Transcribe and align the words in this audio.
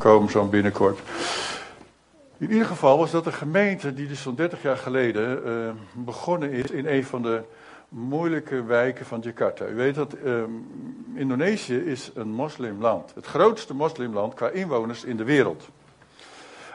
komen 0.00 0.30
zo 0.30 0.44
binnenkort. 0.44 0.98
In 2.38 2.50
ieder 2.50 2.66
geval 2.66 2.98
was 2.98 3.10
dat 3.10 3.26
een 3.26 3.32
gemeente 3.32 3.94
die 3.94 4.08
dus 4.08 4.22
zo'n 4.22 4.34
30 4.34 4.62
jaar 4.62 4.76
geleden 4.76 5.42
uh, 5.46 5.70
begonnen 5.92 6.50
is 6.50 6.70
in 6.70 6.86
een 6.86 7.04
van 7.04 7.22
de 7.22 7.42
moeilijke 7.88 8.64
wijken 8.64 9.06
van 9.06 9.20
Jakarta. 9.20 9.66
U 9.66 9.74
weet 9.74 9.94
dat 9.94 10.16
um, 10.24 10.66
Indonesië 11.14 11.76
is 11.76 12.10
een 12.14 12.28
moslimland. 12.28 13.14
Het 13.14 13.26
grootste 13.26 13.74
moslimland 13.74 14.34
qua 14.34 14.48
inwoners 14.48 15.04
in 15.04 15.16
de 15.16 15.24
wereld. 15.24 15.68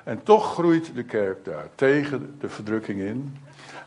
En 0.04 0.24
toch 0.24 0.54
groeit 0.54 0.96
de 0.96 1.04
kerk 1.04 1.46
daar 1.46 1.68
tegen 1.76 2.36
de 2.40 2.50
verdrukking 2.50 3.00
in. 3.00 3.38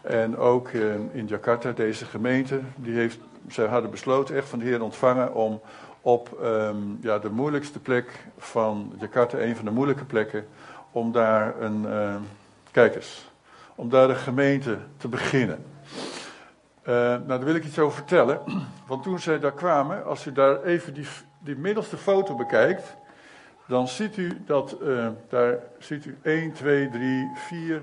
En 0.03 0.37
ook 0.37 0.71
uh, 0.71 0.95
in 1.13 1.27
Jakarta, 1.27 1.73
deze 1.73 2.05
gemeente, 2.05 2.61
die 2.77 2.95
heeft, 2.95 3.19
zij 3.49 3.67
hadden 3.67 3.91
besloten 3.91 4.37
echt 4.37 4.49
van 4.49 4.59
de 4.59 4.65
Heer 4.65 4.83
ontvangen 4.83 5.35
om 5.35 5.61
op 6.09 6.39
um, 6.43 6.99
ja, 7.03 7.19
de 7.19 7.31
moeilijkste 7.31 7.79
plek 7.79 8.27
van 8.39 8.93
Jakarta, 8.99 9.39
een 9.39 9.57
van 9.57 9.65
de 9.65 9.71
moeilijke 9.71 10.05
plekken, 10.05 10.47
om 10.93 11.13
daar 11.13 11.61
een, 11.61 11.83
uh, 11.83 12.15
kijk 12.71 12.95
eens, 12.95 13.31
om 13.75 13.89
daar 13.89 14.11
een 14.11 14.17
gemeente 14.17 14.79
te 14.97 15.09
beginnen. 15.09 15.65
Uh, 16.83 16.95
nou, 16.95 17.27
daar 17.27 17.45
wil 17.45 17.55
ik 17.55 17.65
iets 17.65 17.79
over 17.79 17.97
vertellen. 17.97 18.41
Want 18.87 19.03
toen 19.03 19.19
zij 19.19 19.39
daar 19.39 19.53
kwamen, 19.53 20.05
als 20.05 20.27
u 20.27 20.33
daar 20.33 20.63
even 20.63 20.95
die, 20.95 21.07
die 21.39 21.57
middelste 21.57 21.97
foto 21.97 22.35
bekijkt, 22.35 22.97
dan 23.67 23.89
ziet 23.89 24.17
u 24.17 24.43
dat 24.47 24.77
uh, 24.83 25.09
daar 25.29 25.59
ziet 25.79 26.05
u 26.05 26.19
1, 26.23 26.53
2, 26.53 26.89
3, 26.89 27.31
4 27.35 27.83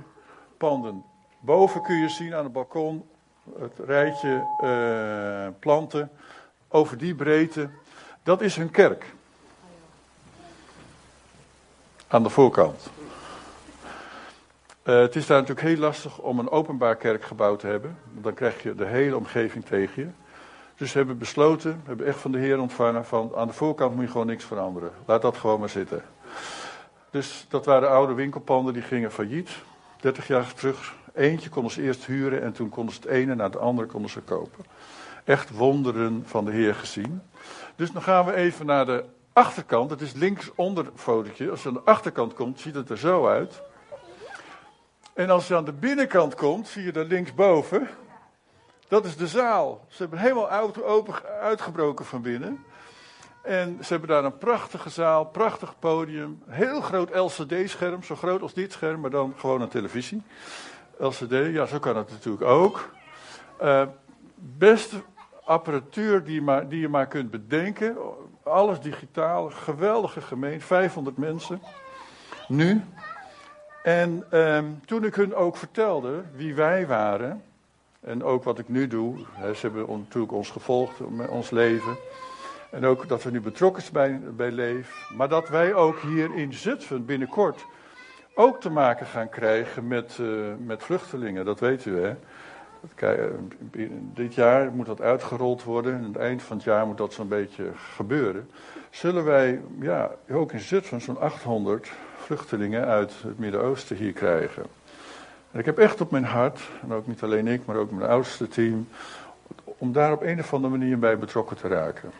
panden. 0.57 1.03
Boven 1.39 1.81
kun 1.81 1.95
je 1.95 2.09
zien 2.09 2.35
aan 2.35 2.43
het 2.43 2.53
balkon 2.53 3.05
het 3.59 3.79
rijtje 3.85 4.47
uh, 4.63 5.59
planten 5.59 6.09
over 6.67 6.97
die 6.97 7.15
breedte. 7.15 7.69
Dat 8.25 8.41
is 8.41 8.55
hun 8.55 8.71
kerk. 8.71 9.13
Aan 12.07 12.23
de 12.23 12.29
voorkant. 12.29 12.89
Uh, 14.83 14.99
het 14.99 15.15
is 15.15 15.25
daar 15.25 15.39
natuurlijk 15.39 15.67
heel 15.67 15.77
lastig 15.77 16.19
om 16.19 16.39
een 16.39 16.49
openbaar 16.49 16.95
kerkgebouw 16.95 17.55
te 17.55 17.67
hebben. 17.67 17.97
Dan 18.13 18.33
krijg 18.33 18.63
je 18.63 18.75
de 18.75 18.85
hele 18.85 19.17
omgeving 19.17 19.65
tegen 19.65 20.03
je. 20.03 20.09
Dus 20.77 20.91
ze 20.91 20.97
hebben 20.97 21.17
besloten, 21.17 21.81
hebben 21.85 22.05
echt 22.05 22.19
van 22.19 22.31
de 22.31 22.37
Heer 22.37 22.59
ontvangen 22.59 23.05
van 23.05 23.31
aan 23.35 23.47
de 23.47 23.53
voorkant 23.53 23.95
moet 23.95 24.05
je 24.05 24.11
gewoon 24.11 24.27
niks 24.27 24.43
veranderen. 24.43 24.91
Laat 25.05 25.21
dat 25.21 25.37
gewoon 25.37 25.59
maar 25.59 25.69
zitten. 25.69 26.03
Dus 27.09 27.45
dat 27.49 27.65
waren 27.65 27.89
oude 27.89 28.13
winkelpanden 28.13 28.73
die 28.73 28.83
gingen 28.83 29.11
failliet. 29.11 29.49
30 29.99 30.27
jaar 30.27 30.53
terug. 30.53 30.95
Eentje 31.13 31.49
konden 31.49 31.71
ze 31.71 31.81
eerst 31.81 32.05
huren 32.05 32.41
en 32.41 32.53
toen 32.53 32.69
konden 32.69 32.95
ze 32.95 33.01
het 33.01 33.09
ene 33.09 33.35
naar 33.35 33.49
het 33.49 33.57
andere 33.57 33.87
konden 33.87 34.11
ze 34.11 34.19
kopen. 34.19 34.65
Echt 35.25 35.49
wonderen 35.49 36.23
van 36.25 36.45
de 36.45 36.51
Heer 36.51 36.75
gezien. 36.75 37.21
Dus 37.75 37.91
dan 37.91 38.01
gaan 38.01 38.25
we 38.25 38.33
even 38.33 38.65
naar 38.65 38.85
de 38.85 39.05
achterkant. 39.33 39.89
Het 39.89 40.01
is 40.01 40.13
linksonder 40.13 40.85
fotootje. 40.95 41.49
Als 41.49 41.63
je 41.63 41.67
aan 41.67 41.73
de 41.73 41.81
achterkant 41.83 42.33
komt, 42.33 42.59
ziet 42.59 42.75
het 42.75 42.89
er 42.89 42.97
zo 42.97 43.27
uit. 43.27 43.61
En 45.13 45.29
als 45.29 45.47
je 45.47 45.55
aan 45.55 45.65
de 45.65 45.73
binnenkant 45.73 46.35
komt, 46.35 46.67
zie 46.67 46.83
je 46.83 46.91
daar 46.91 47.05
linksboven. 47.05 47.89
Dat 48.87 49.05
is 49.05 49.17
de 49.17 49.27
zaal. 49.27 49.85
Ze 49.87 50.01
hebben 50.01 50.19
helemaal 50.19 50.73
open 50.83 51.13
uitgebroken 51.41 52.05
van 52.05 52.21
binnen. 52.21 52.65
En 53.41 53.77
ze 53.81 53.87
hebben 53.87 54.09
daar 54.09 54.23
een 54.23 54.37
prachtige 54.37 54.89
zaal, 54.89 55.25
prachtig 55.25 55.79
podium, 55.79 56.41
heel 56.47 56.81
groot 56.81 57.15
LCD-scherm, 57.15 58.03
zo 58.03 58.15
groot 58.15 58.41
als 58.41 58.53
dit 58.53 58.71
scherm, 58.71 58.99
maar 58.99 59.09
dan 59.09 59.33
gewoon 59.37 59.61
een 59.61 59.67
televisie. 59.67 60.21
LCD, 60.97 61.31
ja, 61.31 61.65
zo 61.65 61.79
kan 61.79 61.97
het 61.97 62.09
natuurlijk 62.09 62.43
ook. 62.43 62.89
Uh, 63.61 63.81
beste 64.35 65.01
apparatuur 65.45 66.23
die 66.23 66.41
maar, 66.41 66.67
die 66.67 66.79
je 66.79 66.89
maar 66.89 67.07
kunt 67.07 67.31
bedenken. 67.31 67.97
Alles 68.43 68.79
digitaal, 68.79 69.49
geweldige 69.49 70.21
gemeente, 70.21 70.65
500 70.65 71.17
mensen. 71.17 71.61
Nu. 72.47 72.81
En 73.83 74.39
um, 74.39 74.81
toen 74.85 75.03
ik 75.03 75.15
hun 75.15 75.35
ook 75.35 75.57
vertelde 75.57 76.23
wie 76.35 76.55
wij 76.55 76.87
waren, 76.87 77.43
en 78.05 78.23
ook 78.23 78.43
wat 78.43 78.59
ik 78.59 78.69
nu 78.69 78.87
doe, 78.87 79.17
ze 79.39 79.59
hebben 79.61 79.85
natuurlijk 79.89 80.33
ons 80.33 80.49
gevolgd 80.49 81.09
met 81.09 81.29
ons 81.29 81.49
leven. 81.49 81.97
En 82.71 82.85
ook 82.85 83.07
dat 83.07 83.23
we 83.23 83.31
nu 83.31 83.41
betrokken 83.41 83.83
zijn 83.83 84.35
bij, 84.35 84.51
Leef. 84.51 85.09
Maar 85.15 85.29
dat 85.29 85.49
wij 85.49 85.73
ook 85.73 85.99
hier 85.99 86.35
in 86.35 86.53
Zutphen 86.53 87.05
binnenkort 87.05 87.65
ook 88.33 88.61
te 88.61 88.69
maken 88.69 89.05
gaan 89.05 89.29
krijgen 89.29 89.87
met, 89.87 90.17
uh, 90.21 90.53
met 90.57 90.83
vluchtelingen. 90.83 91.45
Dat 91.45 91.59
weet 91.59 91.85
u 91.85 91.99
hè. 91.99 92.15
Dit 94.13 94.33
jaar 94.33 94.71
moet 94.71 94.85
dat 94.85 95.01
uitgerold 95.01 95.63
worden. 95.63 95.93
En 95.93 95.99
aan 95.99 96.05
het 96.05 96.17
eind 96.17 96.43
van 96.43 96.55
het 96.55 96.65
jaar 96.65 96.87
moet 96.87 96.97
dat 96.97 97.13
zo'n 97.13 97.27
beetje 97.27 97.71
gebeuren. 97.95 98.49
Zullen 98.89 99.23
wij 99.23 99.61
ja, 99.79 100.11
ook 100.29 100.51
in 100.51 100.59
Zutphen 100.59 101.01
zo'n 101.01 101.19
800 101.19 101.91
vluchtelingen 102.17 102.85
uit 102.85 103.13
het 103.21 103.39
Midden-Oosten 103.39 103.95
hier 103.95 104.13
krijgen. 104.13 104.63
En 105.51 105.59
ik 105.59 105.65
heb 105.65 105.77
echt 105.77 106.01
op 106.01 106.11
mijn 106.11 106.25
hart, 106.25 106.59
en 106.81 106.93
ook 106.93 107.07
niet 107.07 107.23
alleen 107.23 107.47
ik, 107.47 107.65
maar 107.65 107.75
ook 107.75 107.91
mijn 107.91 108.09
oudste 108.09 108.47
team, 108.47 108.87
om 109.63 109.91
daar 109.91 110.11
op 110.11 110.21
een 110.21 110.39
of 110.39 110.53
andere 110.53 110.77
manier 110.77 110.99
bij 110.99 111.17
betrokken 111.17 111.57
te 111.57 111.67
raken. 111.67 112.11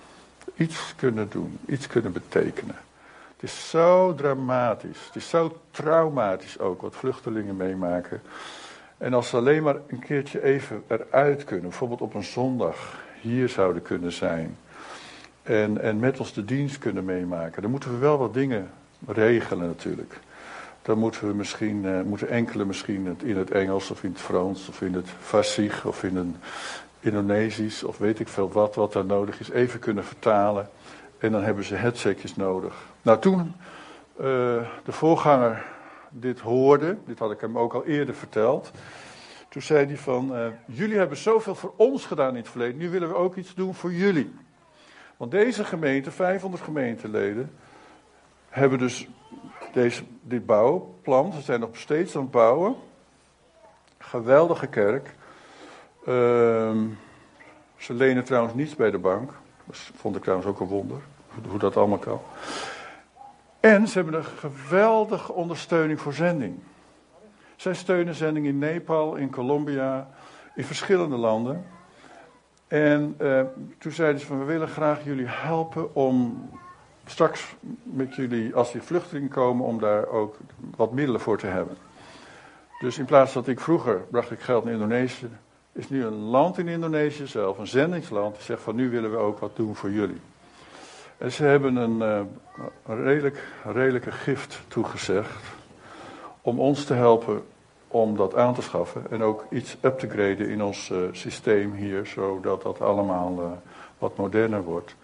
Iets 0.56 0.94
kunnen 0.96 1.30
doen, 1.30 1.60
iets 1.66 1.88
kunnen 1.88 2.12
betekenen. 2.12 2.76
Het 3.36 3.44
is 3.44 3.70
zo 3.70 4.16
dramatisch, 4.16 5.06
het 5.06 5.16
is 5.16 5.30
zo 5.30 5.58
traumatisch 5.72 6.60
ook 6.60 6.82
wat 6.82 6.96
vluchtelingen 6.96 7.58
meemaken. 7.58 8.22
En 8.98 9.14
als 9.14 9.30
ze 9.30 9.38
alleen 9.38 9.64
maar 9.64 9.76
een 9.88 10.00
keertje 10.00 10.44
even 10.44 10.84
eruit 10.88 11.44
kunnen, 11.44 11.70
bijvoorbeeld 11.70 12.02
op 12.02 12.14
een 12.14 12.24
zondag 12.24 13.04
hier 13.22 13.50
zouden 13.50 13.82
kunnen 13.82 14.12
zijn. 14.12 14.58
En, 15.44 15.82
en 15.82 16.00
met 16.00 16.20
ons 16.20 16.34
de 16.34 16.46
dienst 16.46 16.78
kunnen 16.78 17.06
meemaken. 17.06 17.62
Dan 17.62 17.72
moeten 17.72 17.92
we 17.92 17.98
wel 17.98 18.18
wat 18.18 18.34
dingen 18.34 18.70
regelen 19.08 19.68
natuurlijk. 19.68 20.20
Dan 20.82 20.98
moeten 20.98 21.28
we 21.28 21.34
misschien, 21.34 21.84
uh, 21.84 22.02
moeten 22.02 22.30
enkele 22.30 22.66
misschien 22.66 23.18
in 23.24 23.38
het 23.38 23.52
Engels 23.52 23.92
of 23.92 24.04
in 24.04 24.12
het 24.12 24.22
Frans 24.22 24.70
of 24.70 24.82
in 24.82 24.94
het 24.94 25.10
Farsi 25.20 25.72
of 25.84 26.04
in 26.04 26.16
een 26.16 26.36
Indonesisch 27.00 27.84
of 27.84 27.98
weet 27.98 28.20
ik 28.20 28.28
veel 28.28 28.52
wat, 28.52 28.76
wat 28.76 28.94
daar 28.94 29.06
nodig 29.06 29.40
is, 29.40 29.50
even 29.50 29.80
kunnen 29.80 30.04
vertalen. 30.04 30.70
En 31.18 31.32
dan 31.32 31.44
hebben 31.44 31.64
ze 31.64 31.76
headsetjes 31.76 32.36
nodig. 32.36 32.76
Nou, 33.02 33.20
toen 33.20 33.40
uh, 33.40 34.26
de 34.86 34.92
voorganger 34.92 35.66
dit 36.20 36.40
hoorde, 36.40 36.98
dit 37.06 37.20
had 37.20 37.32
ik 37.32 37.42
hem 37.42 37.58
ook 37.58 37.74
al 37.74 37.86
eerder 37.86 38.16
verteld. 38.16 38.72
Toen 39.50 39.62
zei 39.62 39.86
hij 39.86 39.98
van, 39.98 40.38
uh, 40.38 40.48
jullie 40.66 40.98
hebben 40.98 41.18
zoveel 41.18 41.56
voor 41.56 41.74
ons 41.76 42.06
gedaan 42.06 42.30
in 42.30 42.36
het 42.36 42.50
verleden, 42.50 42.78
nu 42.78 42.90
willen 42.90 43.08
we 43.08 43.16
ook 43.16 43.36
iets 43.36 43.56
doen 43.56 43.74
voor 43.74 43.94
jullie. 43.94 44.34
Want 45.18 45.32
deze 45.32 45.64
gemeente, 45.64 46.12
500 46.12 46.64
gemeenteleden, 46.64 47.52
hebben 48.50 48.80
dus 48.80 49.08
deze, 49.74 50.04
dit 50.22 50.46
bouwplan. 50.46 51.34
Ze 51.34 51.42
zijn 51.42 51.60
nog 51.60 51.78
steeds 51.78 52.16
aan 52.16 52.22
het 52.22 52.32
bouwen. 52.32 52.76
Geweldige 53.98 54.68
kerk. 54.68 55.16
Uh, 56.08 56.82
ze 57.78 57.94
lenen 57.94 58.24
trouwens 58.24 58.54
niets 58.54 58.76
bij 58.76 58.92
de 58.92 58.98
bank. 58.98 59.32
Dat 59.66 59.78
vond 59.78 60.16
ik 60.16 60.22
trouwens 60.22 60.50
ook 60.50 60.60
een 60.60 60.68
wonder. 60.68 61.02
Hoe 61.50 61.60
dat 61.60 61.78
allemaal 61.78 61.98
kan. 61.98 62.20
En 63.66 63.88
ze 63.88 63.94
hebben 63.94 64.14
een 64.14 64.24
geweldige 64.24 65.34
ondersteuning 65.34 66.02
voor 66.02 66.14
zending. 66.14 66.56
Zij 67.56 67.74
steunen 67.74 68.16
zending 68.16 68.46
in 68.46 68.58
Nepal, 68.58 69.16
in 69.16 69.30
Colombia, 69.30 70.10
in 70.56 70.64
verschillende 70.64 71.16
landen. 71.16 71.66
En 72.68 73.16
uh, 73.22 73.42
toen 73.78 73.92
zeiden 73.92 74.20
ze 74.22 74.26
van 74.26 74.40
we 74.40 74.46
willen 74.46 74.68
graag 74.68 75.04
jullie 75.04 75.28
helpen 75.28 75.96
om 75.96 76.50
straks 77.06 77.56
met 77.84 78.16
jullie, 78.16 78.56
als 78.56 78.72
die 78.72 78.82
vluchtelingen 78.82 79.30
komen, 79.30 79.66
om 79.66 79.80
daar 79.80 80.08
ook 80.08 80.38
wat 80.76 80.92
middelen 80.92 81.22
voor 81.22 81.38
te 81.38 81.48
hebben. 81.48 81.78
Dus 82.80 82.98
in 82.98 83.06
plaats 83.06 83.34
dat 83.34 83.48
ik 83.48 83.60
vroeger 83.60 84.02
bracht 84.12 84.32
ik 84.32 84.40
geld 84.40 84.64
naar 84.64 84.74
Indonesië, 84.74 85.30
is 85.72 85.90
nu 85.90 86.06
een 86.06 86.20
land 86.20 86.58
in 86.58 86.68
Indonesië 86.68 87.28
zelf, 87.28 87.58
een 87.58 87.68
zendingsland, 87.68 88.36
die 88.36 88.44
zegt 88.44 88.62
van 88.62 88.76
nu 88.76 88.90
willen 88.90 89.12
we 89.12 89.18
ook 89.18 89.40
wat 89.40 89.56
doen 89.56 89.76
voor 89.76 89.92
jullie. 89.92 90.22
En 91.18 91.32
ze 91.32 91.44
hebben 91.44 91.76
een, 91.76 92.02
een 92.86 93.04
redelijk, 93.04 93.44
redelijke 93.64 94.12
gift 94.12 94.62
toegezegd 94.68 95.44
om 96.42 96.60
ons 96.60 96.86
te 96.86 96.94
helpen 96.94 97.44
om 97.88 98.18
dat 98.18 98.36
aan 98.36 98.54
te 98.54 98.62
schaffen 98.62 99.04
en 99.10 99.24
ook 99.24 99.46
iets 99.50 99.78
up 99.82 100.00
te 100.00 100.10
graden 100.10 100.50
in 100.50 100.64
ons 100.64 100.90
uh, 100.90 100.98
systeem 101.12 101.74
hier, 101.74 102.06
zodat 102.06 102.62
dat 102.62 102.82
allemaal 102.82 103.40
uh, 103.40 103.46
wat 103.98 104.18
moderner 104.18 104.64
wordt. 104.64 104.96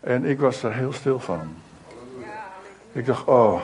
En 0.00 0.24
ik 0.24 0.40
was 0.40 0.60
daar 0.60 0.74
heel 0.74 0.92
stil 0.92 1.20
van. 1.20 1.54
Ik 2.92 3.06
dacht, 3.06 3.24
oh, 3.24 3.62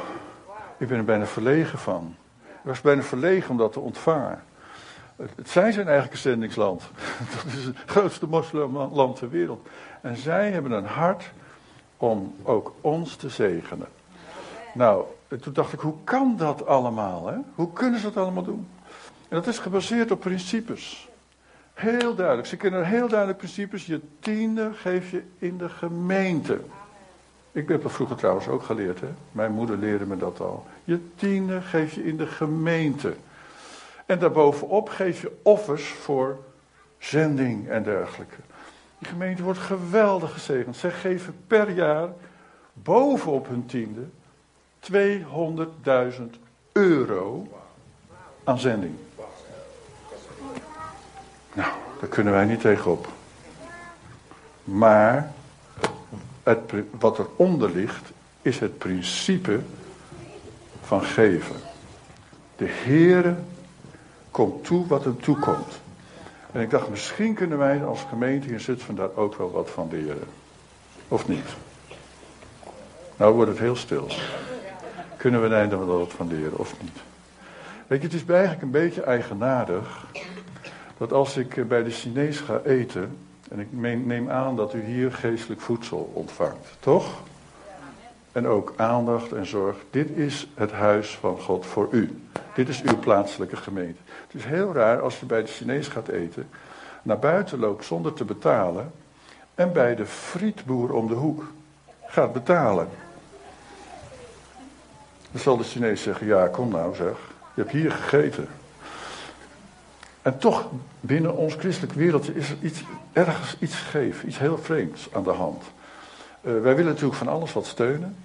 ik 0.76 0.88
ben 0.88 0.98
er 0.98 1.04
bijna 1.04 1.26
verlegen 1.26 1.78
van. 1.78 2.16
Ik 2.42 2.70
was 2.70 2.80
bijna 2.80 3.02
verlegen 3.02 3.50
om 3.50 3.56
dat 3.56 3.72
te 3.72 3.80
ontvangen. 3.80 4.42
Het, 5.16 5.48
zij 5.48 5.72
zijn 5.72 5.86
eigenlijk 5.86 6.14
een 6.14 6.30
zendingsland. 6.30 6.82
Dat 7.34 7.52
is 7.52 7.64
het 7.64 7.76
grootste 7.86 8.26
moslimland 8.26 9.16
ter 9.16 9.30
wereld. 9.30 9.68
En 10.00 10.16
zij 10.16 10.50
hebben 10.50 10.72
een 10.72 10.86
hart 10.86 11.30
om 12.10 12.34
ook 12.42 12.72
ons 12.80 13.16
te 13.16 13.28
zegenen. 13.28 13.88
Nou, 14.74 15.04
toen 15.40 15.52
dacht 15.52 15.72
ik, 15.72 15.80
hoe 15.80 15.94
kan 16.04 16.34
dat 16.36 16.66
allemaal? 16.66 17.26
Hè? 17.26 17.36
Hoe 17.54 17.72
kunnen 17.72 18.00
ze 18.00 18.06
dat 18.06 18.22
allemaal 18.22 18.42
doen? 18.42 18.66
En 19.28 19.36
dat 19.36 19.46
is 19.46 19.58
gebaseerd 19.58 20.10
op 20.10 20.20
principes. 20.20 21.08
Heel 21.74 22.14
duidelijk. 22.14 22.48
Ze 22.48 22.56
kennen 22.56 22.86
heel 22.86 23.08
duidelijk 23.08 23.38
principes. 23.38 23.86
Je 23.86 24.00
tiende 24.20 24.70
geef 24.72 25.10
je 25.10 25.22
in 25.38 25.58
de 25.58 25.68
gemeente. 25.68 26.60
Ik 27.52 27.68
heb 27.68 27.82
dat 27.82 27.92
vroeger 27.92 28.16
trouwens 28.16 28.48
ook 28.48 28.62
geleerd. 28.62 29.00
Hè? 29.00 29.08
Mijn 29.32 29.52
moeder 29.52 29.76
leerde 29.76 30.06
me 30.06 30.16
dat 30.16 30.40
al. 30.40 30.66
Je 30.84 31.00
tiende 31.16 31.60
geef 31.60 31.94
je 31.94 32.04
in 32.04 32.16
de 32.16 32.26
gemeente. 32.26 33.14
En 34.06 34.18
daarbovenop 34.18 34.88
geef 34.88 35.20
je 35.20 35.32
offers 35.42 35.88
voor 35.88 36.38
zending 36.98 37.68
en 37.68 37.82
dergelijke. 37.82 38.36
Die 39.04 39.12
gemeente 39.12 39.42
wordt 39.42 39.58
geweldig 39.58 40.32
gezegend. 40.32 40.76
Zij 40.76 40.90
geven 40.90 41.34
per 41.46 41.70
jaar 41.70 42.08
bovenop 42.72 43.48
hun 43.48 43.66
tiende 43.66 44.00
200.000 44.92 46.22
euro 46.72 47.48
aan 48.44 48.58
zending. 48.58 48.94
Nou, 51.52 51.72
daar 52.00 52.08
kunnen 52.08 52.32
wij 52.32 52.44
niet 52.44 52.60
tegenop. 52.60 53.08
Maar 54.64 55.32
het, 56.42 56.72
wat 56.98 57.18
eronder 57.18 57.70
ligt, 57.70 58.12
is 58.42 58.58
het 58.58 58.78
principe 58.78 59.60
van 60.82 61.02
geven. 61.02 61.56
De 62.56 62.68
Heere 62.68 63.36
komt 64.30 64.64
toe 64.64 64.86
wat 64.86 65.04
hem 65.04 65.20
toekomt. 65.20 65.82
En 66.54 66.60
ik 66.60 66.70
dacht, 66.70 66.88
misschien 66.88 67.34
kunnen 67.34 67.58
wij 67.58 67.84
als 67.84 68.06
gemeente 68.08 68.48
in 68.48 68.60
Zutphen 68.60 68.94
daar 68.94 69.14
ook 69.14 69.36
wel 69.36 69.50
wat 69.50 69.70
van 69.70 69.88
leren. 69.90 70.28
Of 71.08 71.28
niet? 71.28 71.46
Nou 73.16 73.34
wordt 73.34 73.50
het 73.50 73.60
heel 73.60 73.76
stil. 73.76 74.08
Kunnen 75.16 75.42
we 75.42 75.48
daar 75.48 75.86
wel 75.86 75.98
wat 75.98 76.12
van 76.12 76.28
leren 76.28 76.58
of 76.58 76.74
niet? 76.82 76.98
Weet 77.86 78.00
je, 78.00 78.06
het 78.06 78.16
is 78.16 78.24
eigenlijk 78.26 78.62
een 78.62 78.70
beetje 78.70 79.02
eigenaardig 79.02 80.06
dat 80.98 81.12
als 81.12 81.36
ik 81.36 81.68
bij 81.68 81.82
de 81.82 81.90
Chinees 81.90 82.38
ga 82.38 82.60
eten, 82.64 83.18
en 83.50 83.58
ik 83.60 83.68
neem 84.06 84.30
aan 84.30 84.56
dat 84.56 84.74
u 84.74 84.84
hier 84.84 85.12
geestelijk 85.12 85.60
voedsel 85.60 86.10
ontvangt, 86.12 86.76
toch? 86.80 87.22
En 88.34 88.46
ook 88.46 88.72
aandacht 88.76 89.32
en 89.32 89.46
zorg. 89.46 89.76
Dit 89.90 90.10
is 90.10 90.48
het 90.54 90.72
huis 90.72 91.16
van 91.20 91.40
God 91.40 91.66
voor 91.66 91.88
u. 91.90 92.22
Dit 92.54 92.68
is 92.68 92.82
uw 92.82 92.98
plaatselijke 92.98 93.56
gemeente. 93.56 94.00
Het 94.26 94.34
is 94.34 94.44
heel 94.44 94.72
raar 94.72 95.00
als 95.00 95.20
je 95.20 95.26
bij 95.26 95.42
de 95.42 95.48
Chinees 95.48 95.88
gaat 95.88 96.08
eten, 96.08 96.48
naar 97.02 97.18
buiten 97.18 97.58
loopt 97.58 97.84
zonder 97.84 98.12
te 98.12 98.24
betalen 98.24 98.92
en 99.54 99.72
bij 99.72 99.94
de 99.94 100.06
frietboer 100.06 100.92
om 100.92 101.08
de 101.08 101.14
hoek 101.14 101.44
gaat 102.06 102.32
betalen. 102.32 102.88
Dan 105.30 105.40
zal 105.40 105.56
de 105.56 105.64
Chinees 105.64 106.02
zeggen, 106.02 106.26
ja 106.26 106.46
kom 106.46 106.68
nou 106.68 106.94
zeg, 106.94 107.16
je 107.54 107.60
hebt 107.60 107.72
hier 107.72 107.90
gegeten. 107.90 108.48
En 110.22 110.38
toch, 110.38 110.68
binnen 111.00 111.36
ons 111.36 111.54
christelijk 111.54 111.92
wereldje 111.92 112.34
is 112.34 112.50
er 112.50 112.56
iets, 112.62 112.84
ergens 113.12 113.56
iets 113.58 113.74
geef, 113.76 114.24
iets 114.24 114.38
heel 114.38 114.58
vreemds 114.58 115.08
aan 115.12 115.24
de 115.24 115.30
hand. 115.30 115.62
Uh, 116.44 116.60
wij 116.60 116.76
willen 116.76 116.92
natuurlijk 116.92 117.18
van 117.18 117.28
alles 117.28 117.52
wat 117.52 117.66
steunen, 117.66 118.16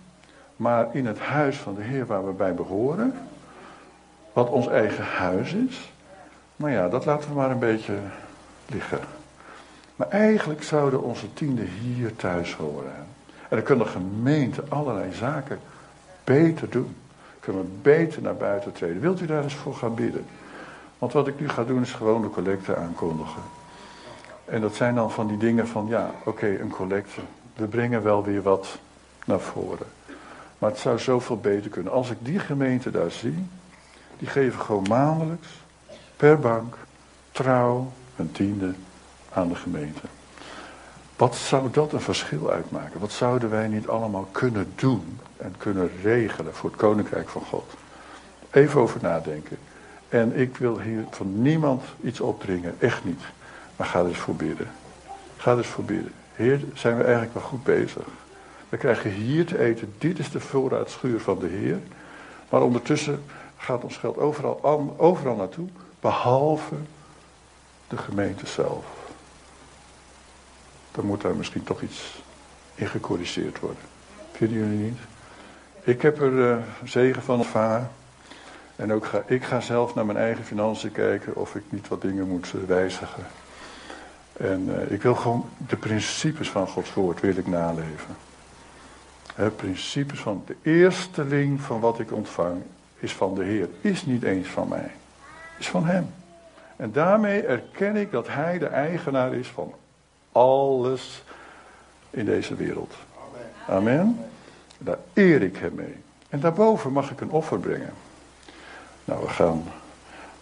maar 0.56 0.88
in 0.96 1.06
het 1.06 1.20
huis 1.20 1.58
van 1.58 1.76
de 1.76 1.82
Heer 1.82 2.06
waar 2.06 2.26
we 2.26 2.32
bij 2.32 2.54
behoren, 2.54 3.14
wat 4.34 4.50
ons 4.50 4.68
eigen 4.68 5.06
huis 5.06 5.54
is, 5.54 5.92
nou 6.56 6.72
ja, 6.72 6.90
dat 6.90 7.06
laten 7.06 7.30
we 7.30 7.36
maar 7.36 7.52
een 7.52 7.60
beetje 7.60 7.98
liggen. 8.66 9.00
Maar 9.96 10.10
eigenlijk 10.10 10.64
zouden 10.64 11.02
onze 11.02 11.34
tienden 11.34 11.68
hier 11.68 12.16
thuis 12.16 12.54
horen. 12.56 12.96
En 13.50 13.56
dan 13.56 13.64
kunnen 13.64 13.88
gemeenten 13.88 14.64
allerlei 14.70 15.14
zaken 15.14 15.60
beter 16.24 16.70
doen. 16.70 16.96
Kunnen 17.40 17.62
we 17.62 17.68
beter 17.82 18.22
naar 18.22 18.36
buiten 18.36 18.72
treden. 18.72 19.02
Wilt 19.02 19.22
u 19.22 19.26
daar 19.26 19.44
eens 19.44 19.56
voor 19.56 19.76
gaan 19.76 19.96
bidden? 19.96 20.26
Want 20.98 21.14
wat 21.14 21.28
ik 21.28 21.40
nu 21.40 21.50
ga 21.50 21.64
doen 21.64 21.82
is 21.82 21.94
gewoon 21.94 22.22
de 22.22 22.30
collecte 22.30 22.76
aankondigen. 22.76 23.42
En 24.46 24.62
dat 24.62 24.76
zijn 24.76 24.96
dan 24.96 25.12
van 25.12 25.28
die 25.28 25.38
dingen 25.38 25.68
van, 25.68 25.88
ja, 25.88 26.12
oké, 26.26 26.48
een 26.48 26.70
collecte. 26.70 27.22
We 27.60 27.66
brengen 27.66 28.04
wel 28.04 28.24
weer 28.24 28.42
wat 28.42 28.80
naar 29.26 29.40
voren. 29.40 29.88
Maar 30.58 30.70
het 30.70 30.80
zou 30.80 31.00
zoveel 31.00 31.38
beter 31.38 31.70
kunnen. 31.70 31.94
Als 31.94 32.10
ik 32.10 32.18
die 32.20 32.40
gemeente 32.40 32.92
daar 32.92 33.12
zie, 33.12 33.48
die 34.18 34.28
geven 34.28 34.60
gewoon 34.60 34.86
maandelijks, 34.90 35.48
per 36.16 36.40
bank, 36.40 36.78
trouw, 37.32 37.92
een 38.16 38.32
tiende 38.32 38.74
aan 39.34 39.48
de 39.48 39.56
gemeente. 39.56 40.02
Wat 41.16 41.36
zou 41.36 41.72
dat 41.72 41.94
een 41.94 42.02
verschil 42.02 42.52
uitmaken? 42.52 43.00
Wat 43.00 43.12
zouden 43.12 43.50
wij 43.50 43.68
niet 43.68 43.88
allemaal 43.88 44.28
kunnen 44.32 44.72
doen 44.76 45.20
en 45.38 45.56
kunnen 45.58 45.92
regelen 46.02 46.54
voor 46.54 46.70
het 46.70 46.80
koninkrijk 46.80 47.30
van 47.30 47.42
God? 47.42 47.74
Even 48.52 48.82
over 48.82 49.00
nadenken. 49.02 49.58
En 50.10 50.36
ik 50.36 50.58
wil 50.58 50.80
hier 50.80 51.04
van 51.10 51.42
niemand 51.42 51.84
iets 52.02 52.20
opdringen, 52.20 52.76
echt 52.80 53.04
niet. 53.04 53.22
Maar 53.76 53.88
ga 53.88 54.00
er 54.00 54.08
eens 54.08 54.18
voor 54.18 54.36
bidden. 54.36 54.68
Ga 55.38 55.56
eens 55.56 55.68
voor 55.68 55.84
bidden. 55.84 56.14
Heer, 56.40 56.62
zijn 56.74 56.98
we 56.98 57.04
eigenlijk 57.04 57.34
wel 57.34 57.44
goed 57.44 57.64
bezig. 57.64 58.04
We 58.70 58.78
krijgen 58.78 59.12
hier 59.12 59.46
te 59.46 59.60
eten. 59.60 59.94
Dit 59.98 60.20
is 60.20 60.32
de 60.32 60.40
voorraadschuur 60.40 61.20
van 61.20 61.40
de 61.40 61.48
Heer. 61.48 61.80
Maar 62.50 62.62
ondertussen 62.62 63.24
gaat 63.58 63.84
ons 63.84 63.98
geld 63.98 64.18
overal, 64.18 64.64
overal 64.98 65.36
naartoe. 65.36 65.68
Behalve 66.00 66.76
de 67.88 67.98
gemeente 67.98 68.48
zelf. 68.48 68.86
Dan 70.92 71.06
moet 71.06 71.22
daar 71.22 71.36
misschien 71.36 71.64
toch 71.64 71.82
iets 71.82 72.22
in 72.76 72.88
gecorrigeerd 72.88 73.60
worden. 73.60 73.84
Vinden 74.32 74.58
jullie 74.58 74.84
niet? 74.84 75.00
Ik 75.84 76.02
heb 76.02 76.22
er 76.22 76.32
uh, 76.32 76.58
zegen 76.84 77.22
van 77.22 77.38
ontvangen. 77.38 77.92
En 78.76 78.94
ook 78.94 79.06
ga, 79.06 79.24
ik 79.26 79.44
ga 79.44 79.60
zelf 79.60 79.96
naar 79.96 80.06
mijn 80.06 80.18
eigen 80.18 80.44
financiën 80.44 80.92
kijken 80.92 81.36
of 81.36 81.56
ik 81.56 81.64
niet 81.70 81.88
wat 81.88 82.02
dingen 82.02 82.28
moet 82.28 82.54
eh, 82.56 82.68
wijzigen. 82.68 83.26
En 84.40 84.70
uh, 84.70 84.92
ik 84.92 85.02
wil 85.02 85.16
gewoon 85.16 85.46
de 85.68 85.76
principes 85.76 86.50
van 86.50 86.68
Gods 86.68 86.94
woord 86.94 87.20
wil 87.20 87.36
ik 87.36 87.48
naleven. 87.48 88.16
Het 89.34 89.56
principes 89.56 90.20
van 90.20 90.44
de 90.46 90.56
eersteling 90.62 91.62
van 91.62 91.80
wat 91.80 92.00
ik 92.00 92.12
ontvang 92.12 92.62
is 93.00 93.14
van 93.14 93.36
de 93.36 93.44
Heer. 93.44 93.70
Is 93.82 94.06
niet 94.06 94.24
eens 94.24 94.48
van 94.48 94.68
mij. 94.68 94.92
Is 95.58 95.70
van 95.70 95.86
Hem. 95.86 96.14
En 96.76 96.92
daarmee 96.92 97.42
erken 97.42 97.96
ik 97.96 98.12
dat 98.12 98.28
Hij 98.28 98.58
de 98.58 98.66
eigenaar 98.66 99.34
is 99.34 99.48
van 99.48 99.74
alles 100.32 101.24
in 102.10 102.26
deze 102.26 102.56
wereld. 102.56 102.94
Amen. 103.68 103.78
Amen. 103.78 104.26
Daar 104.78 105.00
eer 105.14 105.42
ik 105.42 105.58
Hem 105.58 105.76
mee. 105.76 105.96
En 106.30 106.40
daarboven 106.40 106.92
mag 106.92 107.12
ik 107.12 107.22
een 107.22 107.32
offer 107.32 107.60
brengen. 107.60 107.94
Nou, 109.06 109.22
we 109.22 109.30
gaan 109.30 109.64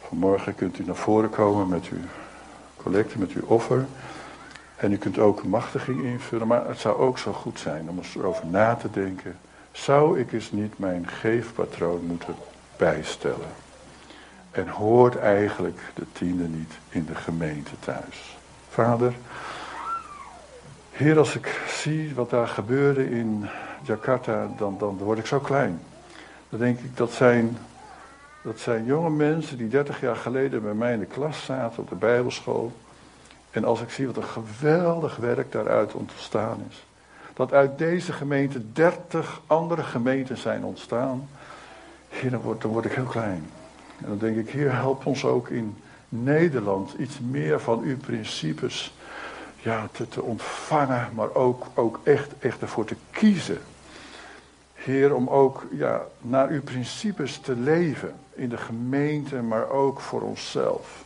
vanmorgen 0.08 0.56
kunt 0.56 0.80
u 0.80 0.86
naar 0.86 0.96
voren 0.96 1.30
komen 1.30 1.68
met 1.68 1.86
uw 1.86 2.26
collecte, 2.77 3.19
met 3.19 3.31
uw 3.31 3.45
offer. 3.47 3.85
En 4.75 4.91
u 4.91 4.97
kunt 4.97 5.19
ook 5.19 5.44
machtiging 5.44 6.03
invullen, 6.03 6.47
maar 6.47 6.68
het 6.68 6.79
zou 6.79 6.97
ook 6.97 7.18
zo 7.18 7.33
goed 7.33 7.59
zijn 7.59 7.89
om 7.89 7.97
eens 7.97 8.15
erover 8.15 8.45
na 8.45 8.75
te 8.75 8.89
denken. 8.91 9.38
Zou 9.71 10.19
ik 10.19 10.31
eens 10.31 10.51
niet 10.51 10.79
mijn 10.79 11.07
geefpatroon 11.07 12.06
moeten 12.06 12.35
bijstellen? 12.77 13.48
En 14.51 14.67
hoort 14.67 15.15
eigenlijk 15.15 15.79
de 15.93 16.05
tiende 16.12 16.48
niet 16.48 16.74
in 16.89 17.05
de 17.05 17.15
gemeente 17.15 17.79
thuis? 17.79 18.38
Vader, 18.69 19.13
Heer, 20.98 21.17
als 21.17 21.36
ik 21.36 21.62
zie 21.67 22.15
wat 22.15 22.29
daar 22.29 22.48
gebeurde 22.48 23.10
in 23.10 23.46
Jakarta, 23.81 24.48
dan, 24.57 24.75
dan 24.77 24.98
word 24.98 25.19
ik 25.19 25.25
zo 25.25 25.39
klein. 25.39 25.79
Dan 26.50 26.60
denk 26.60 26.79
ik, 26.79 26.98
dat 26.98 27.12
zijn 27.12 27.57
dat 28.48 28.60
zijn 28.60 28.86
jonge 28.86 29.10
mensen 29.10 29.58
die 29.58 29.68
30 29.68 30.01
jaar 30.01 30.16
geleden 30.16 30.62
bij 30.62 30.74
mij 30.74 30.94
in 30.94 31.00
de 31.00 31.06
klas 31.06 31.46
zaten 31.46 31.82
op 31.82 31.89
de 31.89 31.96
Bijbelschool. 31.96 32.72
En 33.51 33.66
als 33.66 33.82
ik 33.82 33.89
zie 33.89 34.08
wat 34.08 34.18
een 34.18 34.24
geweldig 34.24 35.16
werk 35.16 35.51
daaruit 35.51 35.94
ontstaan 35.94 36.63
is. 36.70 36.86
Dat 37.34 37.54
uit 37.54 37.77
deze 37.77 38.13
gemeente 38.13 38.72
30 38.74 39.42
andere 39.48 39.84
gemeenten 39.84 40.38
zijn 40.38 40.63
ontstaan. 40.63 41.30
Dan 42.30 42.42
word, 42.42 42.62
dan 42.62 42.72
word 42.72 42.86
ik 42.86 42.92
heel 42.92 43.04
klein. 43.04 43.50
En 43.98 44.08
dan 44.08 44.18
denk 44.18 44.38
ik, 44.38 44.50
Heer, 44.50 44.74
help 44.74 45.06
ons 45.06 45.25
ook 45.25 45.50
in 45.50 45.77
Nederland 46.10 46.94
iets 46.94 47.20
meer 47.20 47.60
van 47.60 47.82
uw 47.82 47.98
principes 47.98 48.94
ja, 49.56 49.88
te, 49.92 50.08
te 50.08 50.22
ontvangen, 50.22 51.10
maar 51.13 51.34
ook, 51.34 51.66
ook 51.74 52.00
echt, 52.04 52.32
echt 52.39 52.62
ervoor 52.62 52.86
te 52.86 52.96
kiezen. 53.12 53.60
Heer, 54.74 55.16
om 55.16 55.27
ook 55.27 55.66
ja, 55.72 56.01
naar 56.22 56.50
uw 56.50 56.62
principes 56.62 57.38
te 57.38 57.56
leven 57.56 58.13
in 58.38 58.50
de 58.50 58.58
gemeente, 58.58 59.41
maar 59.41 59.70
ook 59.70 60.00
voor 60.00 60.22
onszelf. 60.22 61.06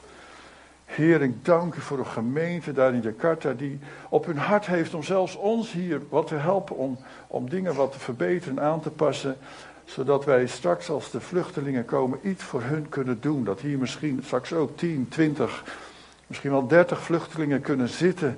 Heer, 0.85 1.21
ik 1.21 1.45
dank 1.45 1.75
u 1.75 1.81
voor 1.81 1.97
de 1.97 2.05
gemeente 2.05 2.71
daar 2.71 2.93
in 2.93 3.01
Jakarta 3.01 3.53
die 3.53 3.79
op 4.09 4.25
hun 4.25 4.37
hart 4.37 4.65
heeft 4.65 4.93
om 4.93 5.03
zelfs 5.03 5.35
ons 5.35 5.71
hier 5.71 6.01
wat 6.09 6.27
te 6.27 6.35
helpen 6.35 6.75
om, 6.75 6.97
om 7.27 7.49
dingen 7.49 7.75
wat 7.75 7.91
te 7.91 7.99
verbeteren 7.99 8.57
en 8.57 8.63
aan 8.63 8.81
te 8.81 8.89
passen. 8.89 9.37
Zodat 9.85 10.25
wij 10.25 10.47
straks 10.47 10.89
als 10.89 11.11
de 11.11 11.21
vluchtelingen 11.21 11.85
komen 11.85 12.19
iets 12.21 12.43
voor 12.43 12.61
hun 12.61 12.89
kunnen 12.89 13.21
doen. 13.21 13.43
Dat 13.43 13.59
hier 13.59 13.77
misschien 13.77 14.21
straks 14.23 14.53
ook 14.53 14.77
10, 14.77 15.07
20, 15.09 15.63
misschien 16.27 16.51
wel 16.51 16.67
30 16.67 17.01
vluchtelingen 17.01 17.61
kunnen 17.61 17.89
zitten 17.89 18.37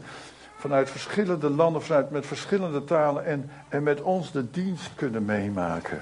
vanuit 0.57 0.89
verschillende 0.89 1.49
landen, 1.49 1.81
vanuit, 1.81 2.11
met 2.11 2.25
verschillende 2.25 2.83
talen 2.83 3.25
en, 3.25 3.49
en 3.69 3.83
met 3.83 4.01
ons 4.01 4.31
de 4.31 4.51
dienst 4.51 4.91
kunnen 4.95 5.25
meemaken. 5.25 6.01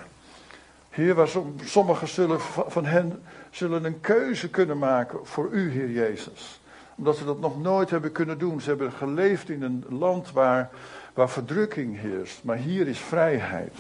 Heer, 0.92 1.16
waar 1.16 1.30
sommigen 1.64 2.08
zullen, 2.08 2.40
van 2.68 2.86
hen 2.86 3.24
zullen 3.50 3.84
een 3.84 4.00
keuze 4.00 4.50
kunnen 4.50 4.78
maken 4.78 5.20
voor 5.24 5.50
u, 5.52 5.72
Heer 5.72 5.90
Jezus. 5.90 6.60
Omdat 6.96 7.18
ze 7.18 7.26
dat 7.26 7.40
nog 7.40 7.62
nooit 7.62 7.90
hebben 7.90 8.12
kunnen 8.12 8.38
doen. 8.38 8.62
Ze 8.62 8.70
hebben 8.70 8.92
geleefd 8.92 9.50
in 9.50 9.62
een 9.62 9.86
land 9.90 10.32
waar, 10.32 10.70
waar 11.14 11.30
verdrukking 11.30 12.00
heerst. 12.00 12.44
Maar 12.44 12.58
hier 12.58 12.88
is 12.88 13.00
vrijheid. 13.00 13.74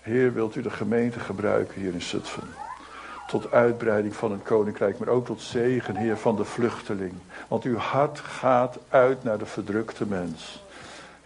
Heer, 0.00 0.32
wilt 0.32 0.54
u 0.54 0.62
de 0.62 0.70
gemeente 0.70 1.20
gebruiken 1.20 1.80
hier 1.80 1.92
in 1.92 2.02
Zutphen? 2.02 2.48
Tot 3.26 3.52
uitbreiding 3.52 4.16
van 4.16 4.32
het 4.32 4.42
koninkrijk, 4.42 4.98
maar 4.98 5.08
ook 5.08 5.26
tot 5.26 5.40
zegen, 5.40 5.96
Heer, 5.96 6.16
van 6.16 6.36
de 6.36 6.44
vluchteling. 6.44 7.12
Want 7.48 7.64
uw 7.64 7.76
hart 7.76 8.18
gaat 8.18 8.78
uit 8.88 9.22
naar 9.24 9.38
de 9.38 9.46
verdrukte 9.46 10.06
mens. 10.06 10.62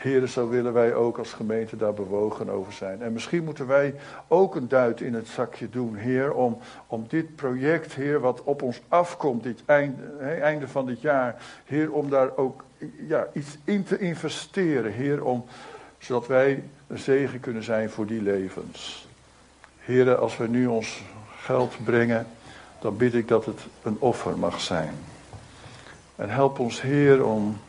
Heren, 0.05 0.29
zo 0.29 0.49
willen 0.49 0.73
wij 0.73 0.95
ook 0.95 1.19
als 1.19 1.33
gemeente 1.33 1.77
daar 1.77 1.95
bewogen 1.95 2.49
over 2.49 2.73
zijn. 2.73 3.03
En 3.03 3.13
misschien 3.13 3.45
moeten 3.45 3.67
wij 3.67 3.95
ook 4.29 4.55
een 4.55 4.69
duit 4.69 5.01
in 5.01 5.15
het 5.15 5.29
zakje 5.29 5.71
doen, 5.71 5.95
Heer, 5.95 6.33
om, 6.33 6.59
om 6.87 7.05
dit 7.09 7.37
project, 7.37 7.95
Heer, 7.95 8.21
wat 8.21 8.43
op 8.43 8.63
ons 8.63 8.81
afkomt, 8.89 9.43
dit 9.43 9.63
einde, 9.67 10.03
einde 10.21 10.69
van 10.69 10.87
dit 10.87 11.01
jaar, 11.01 11.43
Heer, 11.65 11.93
om 11.93 12.11
daar 12.11 12.37
ook 12.37 12.65
ja, 13.09 13.27
iets 13.33 13.59
in 13.65 13.85
te 13.85 13.99
investeren, 13.99 14.93
Heer, 14.93 15.25
om, 15.25 15.45
zodat 15.99 16.27
wij 16.27 16.63
een 16.87 16.99
zegen 16.99 17.41
kunnen 17.41 17.63
zijn 17.63 17.91
voor 17.91 18.07
die 18.07 18.23
levens. 18.23 19.09
Heren, 19.79 20.21
als 20.21 20.37
we 20.37 20.49
nu 20.49 20.67
ons 20.67 21.03
geld 21.37 21.85
brengen, 21.85 22.27
dan 22.81 22.97
bid 22.97 23.15
ik 23.15 23.29
dat 23.29 23.45
het 23.45 23.61
een 23.83 23.97
offer 23.99 24.39
mag 24.39 24.61
zijn. 24.61 24.95
En 26.17 26.31
help 26.31 26.59
ons, 26.59 26.81
Heer, 26.81 27.25
om 27.25 27.61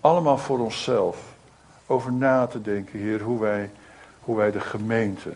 allemaal 0.00 0.38
voor 0.38 0.58
onszelf 0.58 1.34
over 1.86 2.12
na 2.12 2.46
te 2.46 2.62
denken, 2.62 2.98
Heer, 2.98 3.20
hoe 3.20 3.40
wij, 3.40 3.70
hoe 4.20 4.36
wij 4.36 4.50
de 4.50 4.60
gemeente 4.60 5.30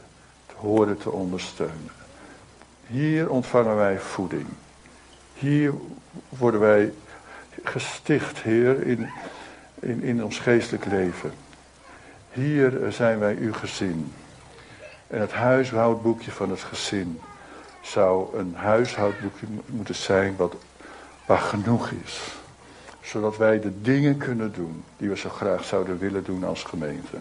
te 0.47 0.55
horen 0.57 0.99
te 0.99 1.11
ondersteunen. 1.11 1.91
Hier 2.87 3.31
ontvangen 3.31 3.77
wij 3.77 3.99
voeding. 3.99 4.47
Hier 5.35 5.73
worden 6.29 6.61
wij 6.61 6.93
gesticht, 7.63 8.39
Heer, 8.39 8.87
in, 8.87 9.09
in, 9.81 10.03
in 10.03 10.25
ons 10.25 10.39
geestelijk 10.39 10.85
leven. 10.85 11.33
Hier 12.33 12.93
zijn 12.93 13.19
wij 13.19 13.37
uw 13.37 13.53
gezin. 13.53 14.13
En 15.07 15.21
het 15.21 15.33
huishoudboekje 15.33 16.31
van 16.31 16.51
het 16.51 16.61
gezin 16.61 17.21
zou 17.81 18.39
een 18.39 18.55
huishoudboekje 18.55 19.47
moeten 19.67 19.95
zijn 19.95 20.37
wat, 20.37 20.55
waar 21.27 21.39
genoeg 21.39 21.91
is 22.05 22.40
zodat 23.03 23.37
wij 23.37 23.61
de 23.61 23.81
dingen 23.83 24.17
kunnen 24.17 24.53
doen 24.53 24.85
die 24.97 25.09
we 25.09 25.17
zo 25.17 25.29
graag 25.29 25.65
zouden 25.65 25.99
willen 25.99 26.25
doen 26.25 26.45
als 26.45 26.63
gemeente. 26.63 27.17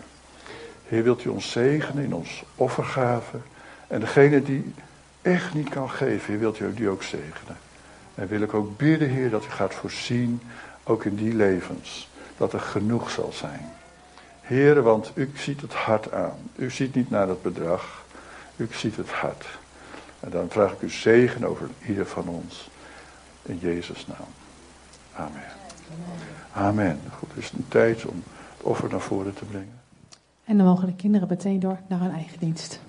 Heer, 0.87 1.03
wilt 1.03 1.23
u 1.23 1.29
ons 1.29 1.51
zegenen 1.51 2.03
in 2.03 2.13
ons 2.13 2.43
offergave. 2.55 3.37
En 3.87 3.99
degene 3.99 4.43
die 4.43 4.73
echt 5.21 5.53
niet 5.53 5.69
kan 5.69 5.89
geven, 5.89 6.31
Heer, 6.31 6.39
wilt 6.39 6.59
u 6.59 6.73
die 6.73 6.89
ook 6.89 7.03
zegenen. 7.03 7.57
En 8.15 8.27
wil 8.27 8.41
ik 8.41 8.53
ook 8.53 8.77
bidden, 8.77 9.09
Heer, 9.09 9.29
dat 9.29 9.45
u 9.45 9.49
gaat 9.49 9.73
voorzien, 9.73 10.41
ook 10.83 11.05
in 11.05 11.15
die 11.15 11.33
levens, 11.33 12.09
dat 12.37 12.53
er 12.53 12.59
genoeg 12.59 13.11
zal 13.11 13.31
zijn. 13.33 13.71
Heer, 14.41 14.81
want 14.81 15.11
u 15.13 15.31
ziet 15.35 15.61
het 15.61 15.73
hart 15.73 16.11
aan. 16.11 16.37
U 16.55 16.71
ziet 16.71 16.95
niet 16.95 17.09
naar 17.09 17.27
het 17.27 17.41
bedrag, 17.41 18.03
u 18.55 18.67
ziet 18.71 18.95
het 18.95 19.09
hart. 19.09 19.45
En 20.19 20.29
dan 20.29 20.49
vraag 20.49 20.71
ik 20.71 20.81
u 20.81 20.89
zegen 20.89 21.43
over 21.43 21.69
ieder 21.87 22.05
van 22.05 22.27
ons. 22.27 22.69
In 23.41 23.57
Jezus' 23.57 24.07
naam. 24.07 24.27
Amen. 25.13 25.58
Amen. 26.53 26.99
Goed, 27.17 27.29
het 27.29 27.43
is 27.43 27.51
een 27.51 27.65
tijd 27.67 28.05
om 28.05 28.23
het 28.57 28.63
offer 28.63 28.89
naar 28.89 28.99
voren 28.99 29.33
te 29.33 29.45
brengen. 29.45 29.79
En 30.43 30.57
dan 30.57 30.65
mogen 30.65 30.87
de 30.87 30.95
kinderen 30.95 31.27
meteen 31.27 31.59
door 31.59 31.79
naar 31.87 31.99
hun 31.99 32.11
eigen 32.11 32.39
dienst. 32.39 32.79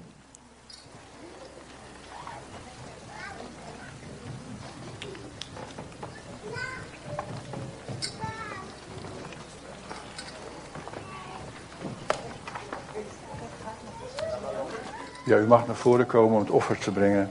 Ja, 15.26 15.38
u 15.38 15.46
mag 15.46 15.66
naar 15.66 15.76
voren 15.76 16.06
komen 16.06 16.34
om 16.34 16.40
het 16.40 16.50
offer 16.50 16.78
te 16.78 16.90
brengen 16.90 17.30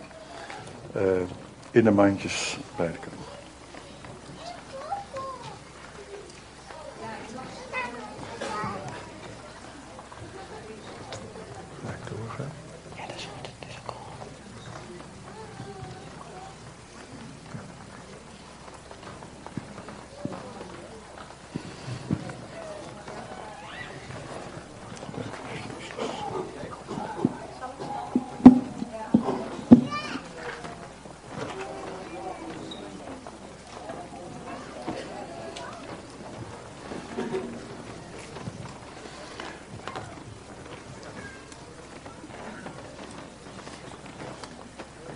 uh, 0.96 1.02
in 1.72 1.84
de 1.84 1.92
mandjes 1.92 2.58
bij 2.78 2.88
de 2.88 2.98
kant. 2.98 3.28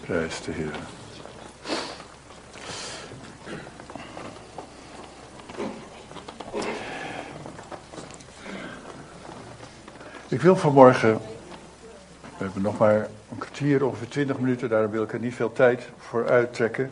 Prijs 0.06 0.42
de 0.42 0.52
Heer. 0.52 0.76
Ik 10.34 10.42
wil 10.42 10.56
vanmorgen, 10.56 11.20
we 12.20 12.44
hebben 12.44 12.62
nog 12.62 12.78
maar 12.78 12.96
een 13.32 13.38
kwartier, 13.38 13.86
ongeveer 13.86 14.08
twintig 14.08 14.40
minuten, 14.40 14.70
daar 14.70 14.92
wil 14.92 15.04
ik 15.04 15.14
er 15.14 15.20
niet 15.20 15.36
veel 15.36 15.52
tijd 15.52 15.90
voor 15.98 16.30
uittrekken. 16.30 16.90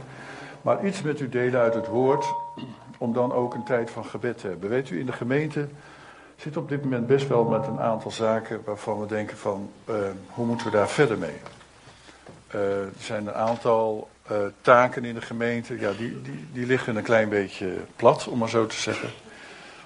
Maar 0.61 0.85
iets 0.85 1.01
met 1.01 1.19
u 1.19 1.29
delen 1.29 1.59
uit 1.59 1.73
het 1.73 1.87
woord, 1.87 2.25
om 2.97 3.13
dan 3.13 3.33
ook 3.33 3.53
een 3.53 3.63
tijd 3.63 3.89
van 3.89 4.05
gebed 4.05 4.37
te 4.37 4.47
hebben. 4.47 4.69
Weet 4.69 4.89
u, 4.89 4.99
in 4.99 5.05
de 5.05 5.11
gemeente 5.11 5.67
zit 6.35 6.57
op 6.57 6.69
dit 6.69 6.83
moment 6.83 7.07
best 7.07 7.27
wel 7.27 7.43
met 7.43 7.67
een 7.67 7.79
aantal 7.79 8.11
zaken 8.11 8.61
waarvan 8.65 8.99
we 8.99 9.07
denken 9.07 9.37
van, 9.37 9.69
uh, 9.89 9.95
hoe 10.29 10.45
moeten 10.45 10.65
we 10.65 10.71
daar 10.71 10.89
verder 10.89 11.17
mee? 11.17 11.37
Uh, 12.55 12.61
er 12.81 12.91
zijn 12.99 13.27
een 13.27 13.33
aantal 13.33 14.09
uh, 14.31 14.37
taken 14.61 15.05
in 15.05 15.13
de 15.13 15.21
gemeente, 15.21 15.79
ja, 15.79 15.91
die, 15.91 16.21
die, 16.21 16.47
die 16.53 16.65
liggen 16.65 16.95
een 16.95 17.03
klein 17.03 17.29
beetje 17.29 17.73
plat, 17.95 18.27
om 18.27 18.37
maar 18.37 18.49
zo 18.49 18.65
te 18.65 18.79
zeggen. 18.79 19.09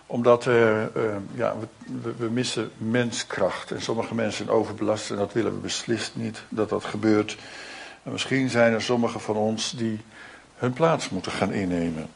Omdat 0.07 0.45
uh, 0.45 0.83
ja, 1.33 1.55
we, 2.01 2.13
we, 2.17 2.29
missen 2.29 2.71
menskracht. 2.77 3.71
En 3.71 3.81
sommige 3.81 4.15
mensen 4.15 4.45
zijn 4.45 4.57
overbelast 4.57 5.09
en 5.09 5.15
dat 5.15 5.33
willen 5.33 5.53
we 5.53 5.59
beslist 5.59 6.15
niet 6.15 6.41
dat 6.49 6.69
dat 6.69 6.85
gebeurt. 6.85 7.37
En 8.03 8.11
misschien 8.11 8.49
zijn 8.49 8.73
er 8.73 8.81
sommigen 8.81 9.19
van 9.19 9.35
ons 9.35 9.71
die 9.71 9.99
hun 10.55 10.73
plaats 10.73 11.09
moeten 11.09 11.31
gaan 11.31 11.51
innemen. 11.51 12.07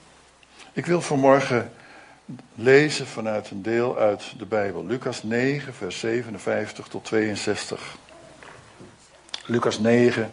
Ik 0.74 0.86
wil 0.86 1.02
vanmorgen 1.02 1.72
lezen 2.56 3.08
vanuit 3.08 3.50
een 3.52 3.62
deel 3.62 3.98
uit 3.98 4.34
de 4.38 4.46
Bijbel. 4.46 4.86
Lucas 4.86 5.24
9, 5.24 5.74
vers 5.74 6.00
57 6.00 6.88
tot 6.88 7.06
62. 7.06 7.98
Lucas 9.46 9.80
9, 9.80 10.32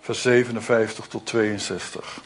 vers 0.00 0.22
57 0.22 1.06
tot 1.06 1.26
62. 1.26 2.20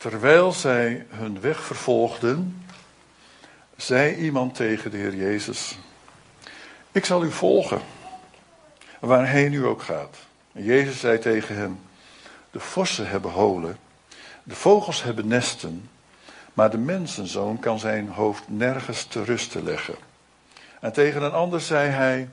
Terwijl 0.00 0.52
zij 0.52 1.06
hun 1.08 1.40
weg 1.40 1.62
vervolgden, 1.62 2.66
zei 3.76 4.14
iemand 4.14 4.54
tegen 4.54 4.90
de 4.90 4.96
Heer 4.96 5.14
Jezus: 5.14 5.78
Ik 6.92 7.04
zal 7.04 7.24
u 7.24 7.30
volgen, 7.30 7.80
waarheen 9.00 9.52
u 9.52 9.64
ook 9.64 9.82
gaat. 9.82 10.16
En 10.52 10.64
Jezus 10.64 11.00
zei 11.00 11.18
tegen 11.18 11.56
hem: 11.56 11.80
De 12.50 12.60
vossen 12.60 13.08
hebben 13.08 13.30
holen, 13.30 13.78
de 14.42 14.54
vogels 14.54 15.02
hebben 15.02 15.26
nesten, 15.26 15.90
maar 16.52 16.70
de 16.70 16.78
mensenzoon 16.78 17.58
kan 17.58 17.78
zijn 17.78 18.08
hoofd 18.08 18.42
nergens 18.46 19.04
te 19.04 19.24
rusten 19.24 19.64
leggen. 19.64 19.96
En 20.80 20.92
tegen 20.92 21.22
een 21.22 21.32
ander 21.32 21.60
zei 21.60 21.88
hij: 21.88 22.28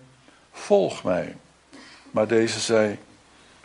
Volg 0.51 1.03
mij. 1.03 1.35
Maar 2.11 2.27
deze 2.27 2.59
zei: 2.59 2.99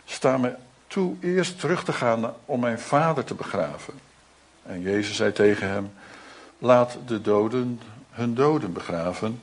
Sta 0.05 0.37
me 0.37 0.55
toe 0.93 1.15
eerst 1.19 1.59
terug 1.59 1.83
te 1.83 1.93
gaan 1.93 2.33
om 2.45 2.59
mijn 2.59 2.79
vader 2.79 3.23
te 3.23 3.33
begraven. 3.33 3.93
En 4.63 4.81
Jezus 4.81 5.15
zei 5.15 5.31
tegen 5.31 5.67
hem: 5.67 5.93
Laat 6.57 6.97
de 7.05 7.21
doden 7.21 7.81
hun 8.09 8.35
doden 8.35 8.73
begraven, 8.73 9.41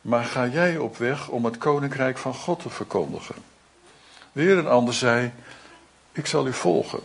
maar 0.00 0.24
ga 0.24 0.46
jij 0.46 0.76
op 0.76 0.96
weg 0.96 1.28
om 1.28 1.44
het 1.44 1.58
koninkrijk 1.58 2.18
van 2.18 2.34
God 2.34 2.60
te 2.60 2.70
verkondigen. 2.70 3.34
Weer 4.32 4.58
een 4.58 4.66
ander 4.66 4.94
zei: 4.94 5.32
Ik 6.12 6.26
zal 6.26 6.46
u 6.46 6.52
volgen. 6.52 7.00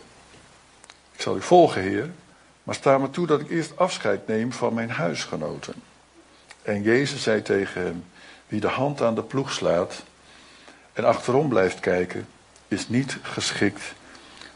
Ik 1.12 1.20
zal 1.20 1.36
u 1.36 1.42
volgen, 1.42 1.82
Heer, 1.82 2.10
maar 2.62 2.74
sta 2.74 2.98
me 2.98 3.10
toe 3.10 3.26
dat 3.26 3.40
ik 3.40 3.50
eerst 3.50 3.76
afscheid 3.76 4.26
neem 4.26 4.52
van 4.52 4.74
mijn 4.74 4.90
huisgenoten. 4.90 5.74
En 6.62 6.82
Jezus 6.82 7.22
zei 7.22 7.42
tegen 7.42 7.82
hem: 7.82 8.04
Wie 8.48 8.60
de 8.60 8.68
hand 8.68 9.02
aan 9.02 9.14
de 9.14 9.22
ploeg 9.22 9.52
slaat 9.52 10.02
en 10.92 11.04
achterom 11.04 11.48
blijft 11.48 11.80
kijken, 11.80 12.26
is 12.74 12.88
niet 12.88 13.18
geschikt 13.22 13.82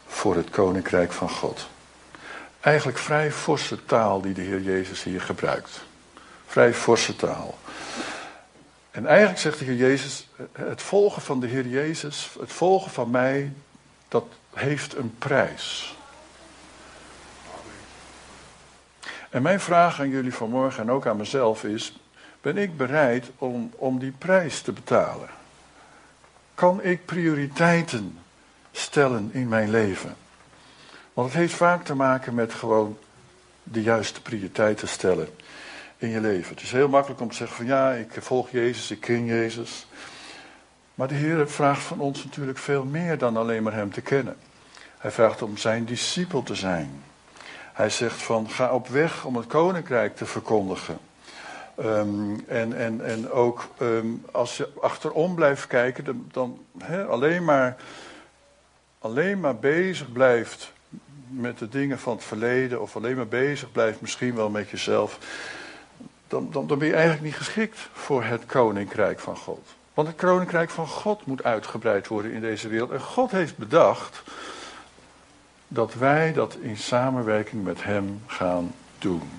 voor 0.07 0.35
het 0.35 0.49
koninkrijk 0.49 1.11
van 1.11 1.29
God. 1.29 1.67
Eigenlijk 2.59 2.97
vrij 2.97 3.31
forse 3.31 3.85
taal 3.85 4.21
die 4.21 4.33
de 4.33 4.41
Heer 4.41 4.61
Jezus 4.61 5.03
hier 5.03 5.21
gebruikt. 5.21 5.81
Vrij 6.45 6.73
forse 6.73 7.15
taal. 7.15 7.57
En 8.91 9.05
eigenlijk 9.05 9.39
zegt 9.39 9.59
de 9.59 9.65
Heer 9.65 9.75
Jezus, 9.75 10.27
het 10.51 10.81
volgen 10.81 11.21
van 11.21 11.39
de 11.39 11.47
Heer 11.47 11.67
Jezus, 11.67 12.29
het 12.39 12.51
volgen 12.51 12.91
van 12.91 13.09
mij, 13.09 13.53
dat 14.07 14.25
heeft 14.53 14.95
een 14.95 15.15
prijs. 15.17 15.97
En 19.29 19.41
mijn 19.41 19.59
vraag 19.59 19.99
aan 19.99 20.09
jullie 20.09 20.33
vanmorgen 20.33 20.83
en 20.83 20.91
ook 20.91 21.07
aan 21.07 21.17
mezelf 21.17 21.63
is: 21.63 21.99
ben 22.41 22.57
ik 22.57 22.77
bereid 22.77 23.31
om, 23.37 23.71
om 23.75 23.99
die 23.99 24.13
prijs 24.17 24.61
te 24.61 24.71
betalen? 24.71 25.29
Kan 26.59 26.83
ik 26.83 27.05
prioriteiten 27.05 28.19
stellen 28.71 29.29
in 29.33 29.47
mijn 29.47 29.69
leven? 29.69 30.15
Want 31.13 31.27
het 31.27 31.37
heeft 31.37 31.53
vaak 31.53 31.85
te 31.85 31.95
maken 31.95 32.33
met 32.35 32.53
gewoon 32.53 32.97
de 33.63 33.81
juiste 33.81 34.21
prioriteiten 34.21 34.87
stellen 34.87 35.27
in 35.97 36.09
je 36.09 36.19
leven. 36.19 36.55
Het 36.55 36.63
is 36.63 36.71
heel 36.71 36.89
makkelijk 36.89 37.21
om 37.21 37.29
te 37.29 37.35
zeggen 37.35 37.57
van 37.57 37.65
ja, 37.65 37.91
ik 37.91 38.11
volg 38.17 38.49
Jezus, 38.49 38.91
ik 38.91 38.99
ken 38.99 39.25
Jezus. 39.25 39.87
Maar 40.95 41.07
de 41.07 41.15
Heer 41.15 41.49
vraagt 41.49 41.83
van 41.83 41.99
ons 41.99 42.23
natuurlijk 42.23 42.57
veel 42.57 42.83
meer 42.83 43.17
dan 43.17 43.37
alleen 43.37 43.63
maar 43.63 43.73
Hem 43.73 43.91
te 43.91 44.01
kennen. 44.01 44.37
Hij 44.97 45.11
vraagt 45.11 45.41
om 45.41 45.57
zijn 45.57 45.85
discipel 45.85 46.43
te 46.43 46.55
zijn. 46.55 47.03
Hij 47.73 47.89
zegt 47.89 48.21
van 48.21 48.49
ga 48.49 48.71
op 48.71 48.87
weg 48.87 49.25
om 49.25 49.35
het 49.35 49.47
koninkrijk 49.47 50.15
te 50.15 50.25
verkondigen. 50.25 51.08
Ehm, 51.79 52.39
en, 52.47 52.73
en, 52.73 53.05
en 53.05 53.31
ook 53.31 53.67
ehm, 53.77 54.07
als 54.31 54.57
je 54.57 54.69
achterom 54.81 55.35
blijft 55.35 55.67
kijken, 55.67 56.03
dan, 56.03 56.27
dan 56.31 56.65
alleen, 57.09 57.43
maar, 57.43 57.75
alleen 58.99 59.39
maar 59.39 59.55
bezig 59.55 60.11
blijft 60.11 60.71
met 61.27 61.57
de 61.57 61.69
dingen 61.69 61.99
van 61.99 62.13
het 62.13 62.23
verleden, 62.23 62.81
of 62.81 62.95
alleen 62.95 63.15
maar 63.15 63.27
bezig 63.27 63.71
blijft 63.71 64.01
misschien 64.01 64.35
wel 64.35 64.49
met 64.49 64.69
jezelf, 64.69 65.19
dan, 66.27 66.47
dan, 66.51 66.67
dan 66.67 66.77
ben 66.77 66.87
je 66.87 66.93
eigenlijk 66.93 67.23
niet 67.23 67.35
geschikt 67.35 67.77
voor 67.93 68.23
het 68.23 68.45
koninkrijk 68.45 69.19
van 69.19 69.37
God. 69.37 69.67
Want 69.93 70.07
het 70.07 70.17
koninkrijk 70.17 70.69
van 70.69 70.87
God 70.87 71.25
moet 71.25 71.43
uitgebreid 71.43 72.07
worden 72.07 72.31
in 72.31 72.41
deze 72.41 72.67
wereld. 72.67 72.91
En 72.91 73.01
God 73.01 73.31
heeft 73.31 73.57
bedacht 73.57 74.23
dat 75.67 75.93
wij 75.93 76.33
dat 76.33 76.55
in 76.61 76.77
samenwerking 76.77 77.63
met 77.63 77.83
Hem 77.83 78.21
gaan 78.27 78.73
doen. 78.97 79.29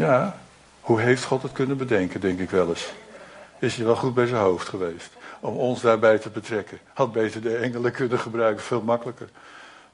Ja, 0.00 0.36
hoe 0.80 1.00
heeft 1.00 1.24
God 1.24 1.42
het 1.42 1.52
kunnen 1.52 1.76
bedenken, 1.76 2.20
denk 2.20 2.38
ik 2.38 2.50
wel 2.50 2.68
eens. 2.68 2.92
Is 3.58 3.76
hij 3.76 3.84
wel 3.84 3.96
goed 3.96 4.14
bij 4.14 4.26
zijn 4.26 4.40
hoofd 4.40 4.68
geweest 4.68 5.10
om 5.40 5.56
ons 5.56 5.80
daarbij 5.80 6.18
te 6.18 6.30
betrekken. 6.30 6.78
Had 6.92 7.12
beter 7.12 7.42
de 7.42 7.56
engelen 7.56 7.92
kunnen 7.92 8.18
gebruiken, 8.18 8.64
veel 8.64 8.82
makkelijker. 8.82 9.28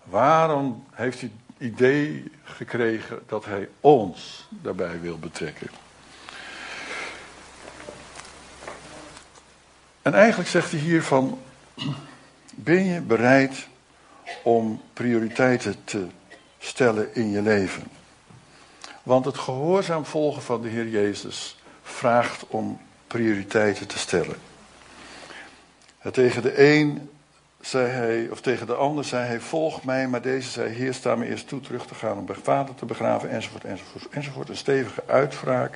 Waarom 0.04 0.84
heeft 0.92 1.20
hij 1.20 1.30
het 1.46 1.66
idee 1.66 2.32
gekregen 2.44 3.18
dat 3.26 3.44
hij 3.44 3.68
ons 3.80 4.48
daarbij 4.50 5.00
wil 5.00 5.18
betrekken? 5.18 5.68
En 10.02 10.14
eigenlijk 10.14 10.50
zegt 10.50 10.70
hij 10.70 10.80
hier 10.80 11.02
van, 11.02 11.38
ben 12.50 12.84
je 12.84 13.00
bereid 13.00 13.66
om 14.42 14.82
prioriteiten 14.92 15.76
te 15.84 16.06
stellen 16.58 17.14
in 17.14 17.30
je 17.30 17.42
leven? 17.42 17.82
Want 19.06 19.24
het 19.24 19.38
gehoorzaam 19.38 20.04
volgen 20.04 20.42
van 20.42 20.62
de 20.62 20.68
Heer 20.68 20.88
Jezus 20.88 21.56
vraagt 21.82 22.46
om 22.48 22.80
prioriteiten 23.06 23.86
te 23.86 23.98
stellen. 23.98 24.36
tegen 26.12 26.42
de 26.42 26.68
een 26.74 27.10
zei 27.60 27.88
hij, 27.88 28.28
of 28.30 28.40
tegen 28.40 28.66
de 28.66 28.74
ander 28.74 29.04
zei 29.04 29.26
hij, 29.26 29.40
volg 29.40 29.84
mij, 29.84 30.08
maar 30.08 30.22
deze 30.22 30.50
zei, 30.50 30.72
heer, 30.72 30.94
sta 30.94 31.14
me 31.14 31.26
eerst 31.26 31.48
toe 31.48 31.60
terug 31.60 31.86
te 31.86 31.94
gaan 31.94 32.18
om 32.18 32.26
bij 32.26 32.36
vader 32.42 32.74
te 32.74 32.84
begraven, 32.84 33.30
enzovoort, 33.30 33.64
enzovoort, 33.64 34.08
enzovoort. 34.10 34.48
Een 34.48 34.56
stevige 34.56 35.02
uitvraag. 35.06 35.70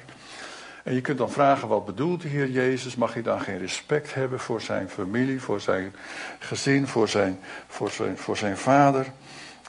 En 0.84 0.94
je 0.94 1.00
kunt 1.00 1.18
dan 1.18 1.30
vragen, 1.30 1.68
wat 1.68 1.86
bedoelt 1.86 2.22
de 2.22 2.28
Heer 2.28 2.48
Jezus? 2.48 2.96
Mag 2.96 3.12
hij 3.12 3.22
dan 3.22 3.40
geen 3.40 3.58
respect 3.58 4.14
hebben 4.14 4.40
voor 4.40 4.60
zijn 4.60 4.88
familie, 4.88 5.40
voor 5.40 5.60
zijn 5.60 5.94
gezin, 6.38 6.86
voor 6.86 7.08
zijn, 7.08 7.38
voor 7.68 7.90
zijn, 7.90 8.18
voor 8.18 8.36
zijn 8.36 8.56
vader? 8.56 9.06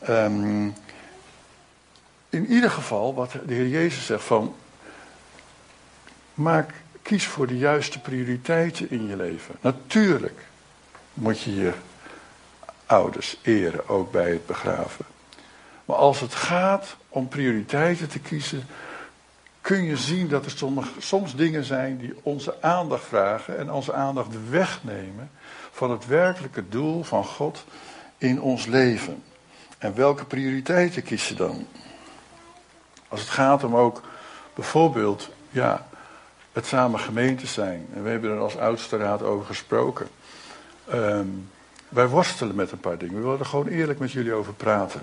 Um, 0.09 0.73
in 2.31 2.51
ieder 2.51 2.71
geval, 2.71 3.13
wat 3.13 3.31
de 3.31 3.53
Heer 3.53 3.67
Jezus 3.67 4.05
zegt 4.05 4.23
van, 4.23 4.55
maak, 6.33 6.73
kies 7.01 7.27
voor 7.27 7.47
de 7.47 7.57
juiste 7.57 7.99
prioriteiten 7.99 8.89
in 8.89 9.07
je 9.07 9.15
leven. 9.15 9.55
Natuurlijk 9.61 10.45
moet 11.13 11.41
je 11.41 11.55
je 11.55 11.73
ouders 12.85 13.37
eren, 13.41 13.89
ook 13.89 14.11
bij 14.11 14.31
het 14.31 14.45
begraven. 14.45 15.05
Maar 15.85 15.97
als 15.97 16.19
het 16.19 16.33
gaat 16.33 16.95
om 17.09 17.27
prioriteiten 17.27 18.07
te 18.07 18.19
kiezen, 18.19 18.63
kun 19.61 19.83
je 19.83 19.97
zien 19.97 20.27
dat 20.27 20.45
er 20.45 20.51
soms, 20.51 20.87
soms 20.99 21.35
dingen 21.35 21.63
zijn 21.63 21.97
die 21.97 22.13
onze 22.21 22.61
aandacht 22.61 23.03
vragen 23.03 23.57
en 23.57 23.71
onze 23.71 23.93
aandacht 23.93 24.49
wegnemen 24.49 25.31
van 25.71 25.91
het 25.91 26.05
werkelijke 26.05 26.69
doel 26.69 27.03
van 27.03 27.25
God 27.25 27.65
in 28.17 28.41
ons 28.41 28.65
leven. 28.65 29.23
En 29.77 29.95
welke 29.95 30.25
prioriteiten 30.25 31.03
kies 31.03 31.27
je 31.27 31.35
dan? 31.35 31.67
Als 33.11 33.19
het 33.19 33.29
gaat 33.29 33.63
om 33.63 33.75
ook 33.75 34.01
bijvoorbeeld 34.53 35.29
ja, 35.49 35.87
het 36.51 36.65
samen 36.65 36.99
gemeente 36.99 37.47
zijn. 37.47 37.87
En 37.93 38.03
we 38.03 38.09
hebben 38.09 38.31
er 38.31 38.39
als 38.39 38.57
oudste 38.57 38.97
raad 38.97 39.23
over 39.23 39.45
gesproken. 39.45 40.07
Ehm, 40.89 41.27
wij 41.89 42.07
worstelen 42.07 42.55
met 42.55 42.71
een 42.71 42.79
paar 42.79 42.97
dingen. 42.97 43.15
We 43.15 43.21
willen 43.21 43.39
er 43.39 43.45
gewoon 43.45 43.67
eerlijk 43.67 43.99
met 43.99 44.11
jullie 44.11 44.33
over 44.33 44.53
praten. 44.53 45.01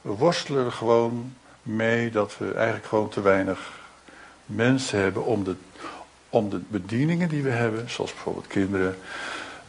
We 0.00 0.10
worstelen 0.10 0.64
er 0.64 0.72
gewoon 0.72 1.34
mee 1.62 2.10
dat 2.10 2.38
we 2.38 2.54
eigenlijk 2.54 2.86
gewoon 2.86 3.08
te 3.08 3.20
weinig 3.20 3.70
mensen 4.46 4.98
hebben 4.98 5.24
om 5.24 5.44
de, 5.44 5.54
om 6.28 6.50
de 6.50 6.60
bedieningen 6.68 7.28
die 7.28 7.42
we 7.42 7.50
hebben, 7.50 7.90
zoals 7.90 8.12
bijvoorbeeld 8.12 8.46
kinderen, 8.46 8.98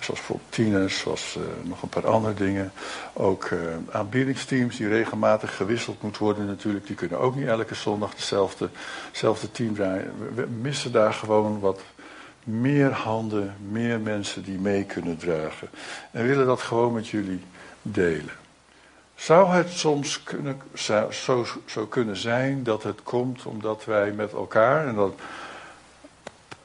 Zoals 0.02 0.20
bijvoorbeeld 0.20 0.52
tieners, 0.52 1.00
zoals 1.00 1.38
uh, 1.38 1.44
nog 1.64 1.82
een 1.82 1.90
paar 1.90 2.08
andere 2.08 2.34
dingen. 2.34 2.72
Ook 3.14 3.50
uh, 3.50 3.60
aanbiedingsteams 3.92 4.78
die 4.78 4.88
regelmatig 4.88 5.56
gewisseld 5.56 6.02
moeten 6.02 6.24
worden 6.24 6.46
natuurlijk. 6.46 6.88
Die 6.88 6.96
kunnen 6.96 7.20
ook 7.20 7.36
niet 7.36 7.48
elke 7.48 7.76
zondag 7.76 8.16
dezelfde 8.16 9.52
team 9.52 9.76
draaien. 9.76 10.14
We 10.36 10.48
missen 10.62 10.92
daar 10.92 11.14
gewoon 11.14 11.60
wat 11.60 11.82
meer 12.44 12.92
handen, 12.92 13.56
meer 13.70 14.00
mensen 14.00 14.44
die 14.44 14.60
mee 14.60 14.84
kunnen 14.84 15.18
dragen. 15.18 15.70
En 16.12 16.28
willen 16.28 16.46
dat 16.46 16.62
gewoon 16.62 16.94
met 16.94 17.08
jullie 17.08 17.44
delen. 17.82 18.40
Zou 19.16 19.50
het 19.50 19.70
soms 19.70 20.24
kunnen, 20.24 20.62
zo, 21.12 21.46
zo 21.66 21.86
kunnen 21.86 22.16
zijn 22.16 22.64
dat 22.64 22.84
het 22.84 23.04
komt 23.04 23.46
omdat 23.46 23.86
wij 23.86 24.12
met 24.12 24.34
elkaar, 24.34 24.88
en 24.88 24.96
dat, 24.96 25.14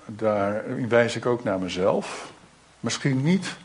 daar 0.07 0.64
wijs 0.88 1.16
ik 1.16 1.27
ook 1.27 1.44
naar 1.44 1.59
mezelf, 1.59 2.33
misschien 2.80 3.22
niet 3.22 3.56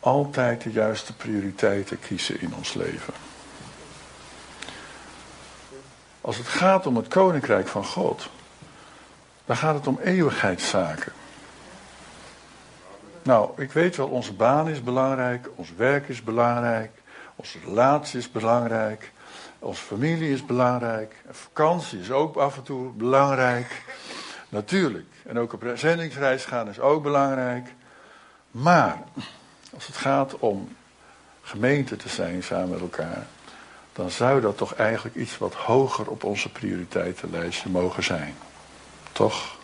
altijd 0.00 0.62
de 0.62 0.72
juiste 0.72 1.16
prioriteiten 1.16 2.00
kiezen 2.00 2.40
in 2.40 2.54
ons 2.54 2.74
leven. 2.74 3.14
Als 6.20 6.36
het 6.36 6.46
gaat 6.46 6.86
om 6.86 6.96
het 6.96 7.08
koninkrijk 7.08 7.68
van 7.68 7.84
God, 7.84 8.28
dan 9.44 9.56
gaat 9.56 9.74
het 9.74 9.86
om 9.86 9.98
eeuwigheidszaken. 10.02 11.12
Nou, 13.22 13.62
ik 13.62 13.72
weet 13.72 13.96
wel, 13.96 14.08
onze 14.08 14.32
baan 14.32 14.68
is 14.68 14.82
belangrijk, 14.82 15.48
ons 15.54 15.72
werk 15.76 16.08
is 16.08 16.22
belangrijk, 16.22 16.90
onze 17.36 17.58
relatie 17.64 18.18
is 18.18 18.30
belangrijk, 18.30 19.12
onze 19.58 19.82
familie 19.82 20.32
is 20.32 20.46
belangrijk, 20.46 21.14
vakantie 21.30 22.00
is 22.00 22.10
ook 22.10 22.36
af 22.36 22.56
en 22.56 22.62
toe 22.62 22.90
belangrijk. 22.92 23.82
Natuurlijk. 24.48 25.08
En 25.26 25.38
ook 25.38 25.52
op 25.52 25.64
zendingsreis 25.74 26.44
gaan 26.44 26.68
is 26.68 26.80
ook 26.80 27.02
belangrijk. 27.02 27.68
Maar 28.50 29.02
als 29.74 29.86
het 29.86 29.96
gaat 29.96 30.38
om 30.38 30.76
gemeente 31.42 31.96
te 31.96 32.08
zijn 32.08 32.42
samen 32.42 32.68
met 32.68 32.80
elkaar, 32.80 33.26
dan 33.92 34.10
zou 34.10 34.40
dat 34.40 34.56
toch 34.56 34.74
eigenlijk 34.74 35.16
iets 35.16 35.38
wat 35.38 35.54
hoger 35.54 36.10
op 36.10 36.24
onze 36.24 36.52
prioriteitenlijstje 36.52 37.70
mogen 37.70 38.02
zijn. 38.02 38.34
Toch? 39.12 39.58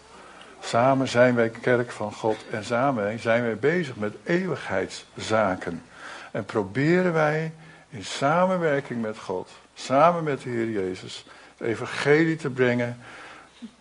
Samen 0.60 1.08
zijn 1.08 1.34
wij 1.34 1.50
kerk 1.50 1.90
van 1.90 2.12
God 2.12 2.36
en 2.50 2.64
samen 2.64 3.18
zijn 3.18 3.42
wij 3.42 3.56
bezig 3.56 3.96
met 3.96 4.14
eeuwigheidszaken. 4.24 5.82
En 6.30 6.44
proberen 6.44 7.12
wij 7.12 7.52
in 7.88 8.04
samenwerking 8.04 9.02
met 9.02 9.18
God, 9.18 9.50
samen 9.74 10.24
met 10.24 10.42
de 10.42 10.48
Heer 10.48 10.70
Jezus, 10.70 11.26
het 11.56 11.68
evangelie 11.68 12.36
te 12.36 12.50
brengen, 12.50 12.98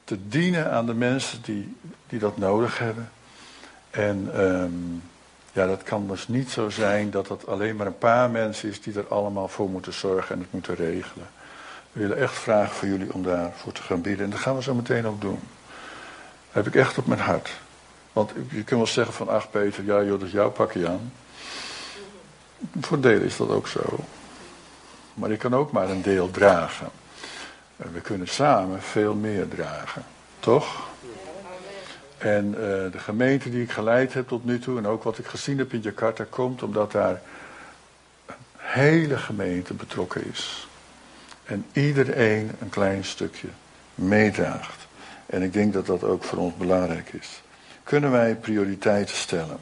te 0.03 0.27
dienen 0.27 0.71
aan 0.71 0.85
de 0.85 0.93
mensen 0.93 1.41
die, 1.41 1.77
die 2.07 2.19
dat 2.19 2.37
nodig 2.37 2.79
hebben. 2.79 3.09
En 3.95 4.43
um, 4.43 5.03
ja, 5.51 5.67
dat 5.67 5.83
kan 5.83 6.07
dus 6.07 6.27
niet 6.27 6.51
zo 6.51 6.69
zijn 6.69 7.11
dat 7.11 7.27
het 7.27 7.47
alleen 7.47 7.75
maar 7.75 7.87
een 7.87 7.97
paar 7.97 8.29
mensen 8.29 8.69
is 8.69 8.81
die 8.81 8.97
er 8.97 9.07
allemaal 9.07 9.47
voor 9.47 9.69
moeten 9.69 9.93
zorgen 9.93 10.35
en 10.35 10.41
het 10.41 10.51
moeten 10.51 10.75
regelen. 10.75 11.27
We 11.91 11.99
willen 11.99 12.17
echt 12.17 12.33
vragen 12.33 12.75
voor 12.75 12.87
jullie 12.87 13.13
om 13.13 13.23
daarvoor 13.23 13.71
te 13.71 13.81
gaan 13.81 14.01
bidden. 14.01 14.25
En 14.25 14.31
dat 14.31 14.39
gaan 14.39 14.55
we 14.55 14.61
zo 14.61 14.73
meteen 14.73 15.07
ook 15.07 15.21
doen. 15.21 15.39
Heb 16.51 16.67
ik 16.67 16.75
echt 16.75 16.97
op 16.97 17.05
mijn 17.05 17.19
hart. 17.19 17.49
Want 18.13 18.31
je 18.49 18.63
kunt 18.63 18.69
wel 18.69 18.87
zeggen 18.87 19.13
van, 19.13 19.29
ach 19.29 19.49
Peter, 19.49 19.83
ja 19.83 20.03
joh, 20.03 20.19
dat 20.19 20.27
is 20.27 20.31
jouw 20.31 20.51
pakje 20.51 20.87
aan. 20.87 21.13
Voor 22.81 22.99
delen 22.99 23.25
is 23.25 23.37
dat 23.37 23.49
ook 23.49 23.67
zo. 23.67 23.99
Maar 25.13 25.31
ik 25.31 25.39
kan 25.39 25.55
ook 25.55 25.71
maar 25.71 25.89
een 25.89 26.01
deel 26.01 26.31
dragen. 26.31 26.89
En 27.77 27.93
we 27.93 28.01
kunnen 28.01 28.27
samen 28.27 28.81
veel 28.81 29.13
meer 29.13 29.47
dragen. 29.47 30.03
Toch? 30.39 30.87
En 32.17 32.45
uh, 32.47 32.57
de 32.91 32.99
gemeente 32.99 33.49
die 33.49 33.63
ik 33.63 33.71
geleid 33.71 34.13
heb 34.13 34.27
tot 34.27 34.45
nu 34.45 34.59
toe 34.59 34.77
en 34.77 34.87
ook 34.87 35.03
wat 35.03 35.17
ik 35.17 35.25
gezien 35.25 35.57
heb 35.57 35.73
in 35.73 35.81
Jakarta 35.81 36.25
komt 36.29 36.63
omdat 36.63 36.91
daar 36.91 37.21
een 38.27 38.35
hele 38.55 39.17
gemeente 39.17 39.73
betrokken 39.73 40.27
is. 40.31 40.67
En 41.43 41.65
iedereen 41.73 42.51
een 42.59 42.69
klein 42.69 43.03
stukje 43.03 43.47
meedraagt. 43.95 44.87
En 45.25 45.41
ik 45.41 45.53
denk 45.53 45.73
dat 45.73 45.85
dat 45.85 46.03
ook 46.03 46.23
voor 46.23 46.37
ons 46.37 46.55
belangrijk 46.55 47.13
is. 47.13 47.41
Kunnen 47.83 48.11
wij 48.11 48.35
prioriteiten 48.35 49.15
stellen? 49.15 49.59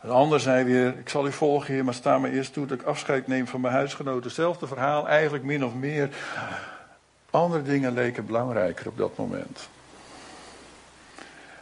Een 0.00 0.10
ander 0.10 0.40
zei 0.40 0.64
weer, 0.64 0.98
ik 0.98 1.08
zal 1.08 1.26
u 1.26 1.32
volgen 1.32 1.74
hier, 1.74 1.84
maar 1.84 1.94
sta 1.94 2.18
me 2.18 2.30
eerst 2.30 2.52
toe 2.52 2.66
dat 2.66 2.80
ik 2.80 2.86
afscheid 2.86 3.26
neem 3.26 3.46
van 3.46 3.60
mijn 3.60 3.74
huisgenoten. 3.74 4.22
Hetzelfde 4.22 4.66
verhaal, 4.66 5.08
eigenlijk 5.08 5.44
min 5.44 5.64
of 5.64 5.74
meer. 5.74 6.08
Andere 7.30 7.62
dingen 7.62 7.92
leken 7.92 8.26
belangrijker 8.26 8.88
op 8.88 8.98
dat 8.98 9.16
moment. 9.16 9.68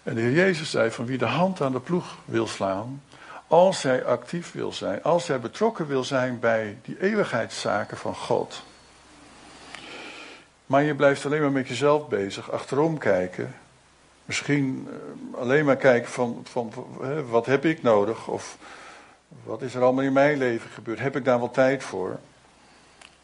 En 0.04 0.14
de 0.14 0.20
Heer 0.20 0.32
Jezus 0.32 0.70
zei 0.70 0.90
van 0.90 1.06
wie 1.06 1.18
de 1.18 1.24
hand 1.24 1.60
aan 1.60 1.72
de 1.72 1.80
ploeg 1.80 2.16
wil 2.24 2.46
slaan, 2.46 3.02
als 3.46 3.82
hij 3.82 4.04
actief 4.04 4.52
wil 4.52 4.72
zijn, 4.72 5.02
als 5.02 5.26
hij 5.26 5.40
betrokken 5.40 5.86
wil 5.86 6.04
zijn 6.04 6.40
bij 6.40 6.78
die 6.82 7.00
eeuwigheidszaken 7.00 7.96
van 7.96 8.14
God. 8.14 8.62
Maar 10.66 10.82
je 10.82 10.94
blijft 10.94 11.24
alleen 11.24 11.40
maar 11.40 11.52
met 11.52 11.68
jezelf 11.68 12.08
bezig, 12.08 12.50
achterom 12.50 12.98
kijken. 12.98 13.54
Misschien 14.24 14.88
eh, 14.90 15.40
alleen 15.40 15.64
maar 15.64 15.76
kijken 15.76 16.10
van, 16.10 16.40
van, 16.50 16.72
wat 17.28 17.46
heb 17.46 17.64
ik 17.64 17.82
nodig 17.82 18.28
of 18.28 18.58
wat 19.44 19.62
is 19.62 19.74
er 19.74 19.82
allemaal 19.82 20.04
in 20.04 20.12
mijn 20.12 20.38
leven 20.38 20.70
gebeurd, 20.70 20.98
heb 20.98 21.16
ik 21.16 21.24
daar 21.24 21.38
wel 21.38 21.50
tijd 21.50 21.82
voor? 21.82 22.18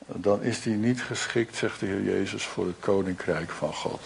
Dan 0.07 0.43
is 0.43 0.63
die 0.63 0.77
niet 0.77 1.03
geschikt, 1.03 1.57
zegt 1.57 1.81
de 1.81 1.87
Heer 1.87 2.03
Jezus, 2.03 2.45
voor 2.45 2.67
het 2.67 2.79
koninkrijk 2.81 3.51
van 3.51 3.75
God. 3.75 4.01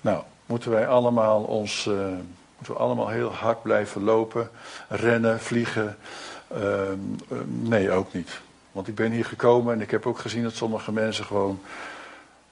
Nou, 0.00 0.22
moeten 0.52 0.70
wij 0.70 0.88
allemaal 0.88 1.42
ons, 1.42 1.86
uh, 1.86 1.94
moeten 2.56 2.74
we 2.74 2.78
allemaal 2.78 3.08
heel 3.08 3.32
hard 3.32 3.62
blijven 3.62 4.02
lopen, 4.02 4.50
rennen, 4.88 5.40
vliegen? 5.40 5.96
Uh, 6.56 6.82
nee, 7.46 7.90
ook 7.90 8.12
niet. 8.12 8.40
Want 8.72 8.88
ik 8.88 8.94
ben 8.94 9.10
hier 9.10 9.24
gekomen 9.24 9.74
en 9.74 9.80
ik 9.80 9.90
heb 9.90 10.06
ook 10.06 10.18
gezien 10.18 10.42
dat 10.42 10.54
sommige 10.54 10.92
mensen 10.92 11.24
gewoon 11.24 11.60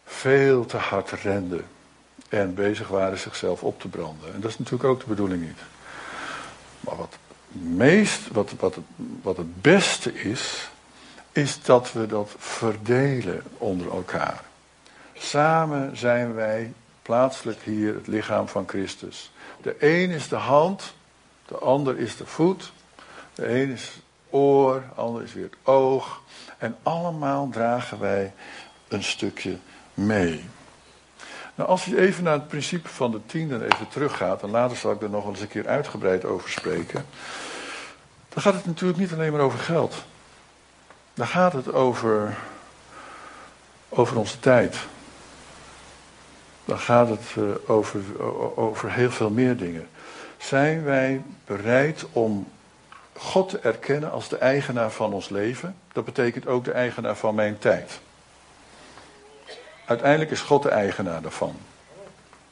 veel 0.05 0.67
te 0.67 0.77
hard 0.77 1.11
renden. 1.11 1.65
En 2.29 2.55
bezig 2.55 2.89
waren 2.89 3.19
zichzelf 3.19 3.63
op 3.63 3.81
te 3.81 3.89
branden. 3.89 4.35
En 4.35 4.41
dat 4.41 4.51
is 4.51 4.59
natuurlijk 4.59 4.91
ook 4.91 5.01
de 5.01 5.07
bedoeling 5.07 5.43
niet. 5.43 5.61
Maar 6.81 6.97
wat 6.97 7.17
meest, 7.53 8.29
wat, 8.33 8.53
wat, 8.59 8.77
wat 9.23 9.37
het 9.37 9.63
beste 9.63 10.13
is, 10.15 10.71
is 11.33 11.63
dat 11.63 11.93
we 11.93 12.07
dat 12.07 12.35
verdelen 12.39 13.43
onder 13.59 13.91
elkaar. 13.91 14.43
Samen 15.15 15.97
zijn 15.97 16.35
wij 16.35 16.73
plaatselijk 17.03 17.63
hier 17.63 17.95
het 17.95 18.07
lichaam 18.07 18.49
van 18.49 18.69
Christus. 18.69 19.33
De 19.63 19.77
een 19.79 20.11
is 20.11 20.29
de 20.29 20.37
hand, 20.37 20.95
de 21.47 21.59
ander 21.59 21.99
is 21.99 22.17
de 22.17 22.27
voet, 22.27 22.73
de 23.35 23.61
een 23.61 23.71
is 23.71 23.83
het 23.83 24.03
oor, 24.31 24.83
de 24.95 25.01
ander 25.01 25.23
is 25.23 25.33
weer 25.33 25.45
het 25.45 25.57
oog. 25.63 26.21
En 26.59 26.77
allemaal 26.83 27.49
dragen 27.49 27.99
wij 27.99 28.33
een 28.89 29.05
stukje 29.05 29.59
mee. 29.95 30.49
Nou, 31.55 31.69
als 31.69 31.85
je 31.85 32.01
even 32.01 32.25
naar 32.25 32.33
het 32.33 32.49
principe 32.49 32.89
van 32.89 33.11
de 33.11 33.21
tiende 33.27 33.65
even 33.65 33.89
teruggaat, 33.89 34.43
en 34.43 34.51
later 34.51 34.77
zal 34.77 34.93
ik 34.93 35.03
er 35.03 35.11
nog 35.11 35.27
eens 35.27 35.41
een 35.41 35.49
keer 35.49 35.69
uitgebreid 35.69 36.25
over 36.25 36.51
spreken, 36.51 37.07
dan 38.29 38.43
gaat 38.43 38.55
het 38.55 38.67
natuurlijk 38.67 38.99
niet 38.99 39.13
alleen 39.13 39.33
maar 39.33 39.41
over 39.41 39.59
geld. 39.59 39.95
Dan 41.15 41.27
gaat 41.27 41.53
het 41.53 41.73
over, 41.73 42.37
over 43.89 44.17
onze 44.17 44.41
tijd. 44.41 44.77
Dan 46.65 46.79
gaat 46.79 47.09
het 47.09 47.35
uh, 47.39 47.45
over, 47.67 48.01
over 48.57 48.93
heel 48.93 49.11
veel 49.11 49.31
meer 49.31 49.57
dingen. 49.57 49.89
Zijn 50.39 50.85
wij 50.85 51.23
bereid 51.45 52.07
om 52.13 52.49
God 53.17 53.49
te 53.49 53.59
erkennen 53.59 54.11
als 54.11 54.29
de 54.29 54.39
eigenaar 54.39 54.91
van 54.91 55.13
ons 55.13 55.29
leven? 55.29 55.77
Dat 55.93 56.05
betekent 56.05 56.47
ook 56.47 56.65
de 56.65 56.73
eigenaar 56.73 57.17
van 57.17 57.35
mijn 57.35 57.59
tijd. 57.59 58.01
Uiteindelijk 59.85 60.31
is 60.31 60.41
God 60.41 60.63
de 60.63 60.69
eigenaar 60.69 61.23
daarvan. 61.23 61.57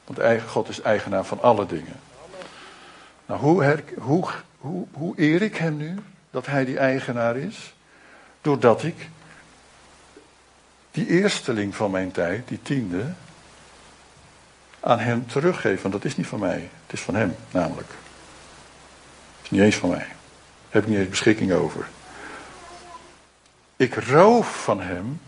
Want 0.05 0.41
God 0.47 0.69
is 0.69 0.81
eigenaar 0.81 1.25
van 1.25 1.41
alle 1.41 1.65
dingen. 1.65 1.99
Nou, 3.25 3.39
hoe, 3.39 3.63
her, 3.63 3.83
hoe, 3.97 4.27
hoe, 4.57 4.85
hoe 4.91 5.13
eer 5.17 5.41
ik 5.41 5.55
hem 5.55 5.77
nu 5.77 5.95
dat 6.31 6.45
hij 6.45 6.65
die 6.65 6.77
eigenaar 6.77 7.37
is? 7.37 7.73
Doordat 8.41 8.83
ik 8.83 9.09
die 10.91 11.07
eersteling 11.07 11.75
van 11.75 11.91
mijn 11.91 12.11
tijd, 12.11 12.47
die 12.47 12.61
tiende, 12.61 13.13
aan 14.79 14.99
hem 14.99 15.27
teruggeef. 15.27 15.81
Want 15.81 15.93
dat 15.93 16.05
is 16.05 16.17
niet 16.17 16.27
van 16.27 16.39
mij, 16.39 16.69
het 16.85 16.93
is 16.93 17.01
van 17.01 17.15
hem 17.15 17.35
namelijk. 17.51 17.89
Het 17.89 19.43
is 19.43 19.49
niet 19.49 19.61
eens 19.61 19.75
van 19.75 19.89
mij. 19.89 19.97
Daar 19.99 20.07
heb 20.69 20.83
ik 20.83 20.89
niet 20.89 20.97
eens 20.97 21.09
beschikking 21.09 21.51
over. 21.51 21.87
Ik 23.75 23.95
roof 23.95 24.63
van 24.63 24.81
hem 24.81 25.21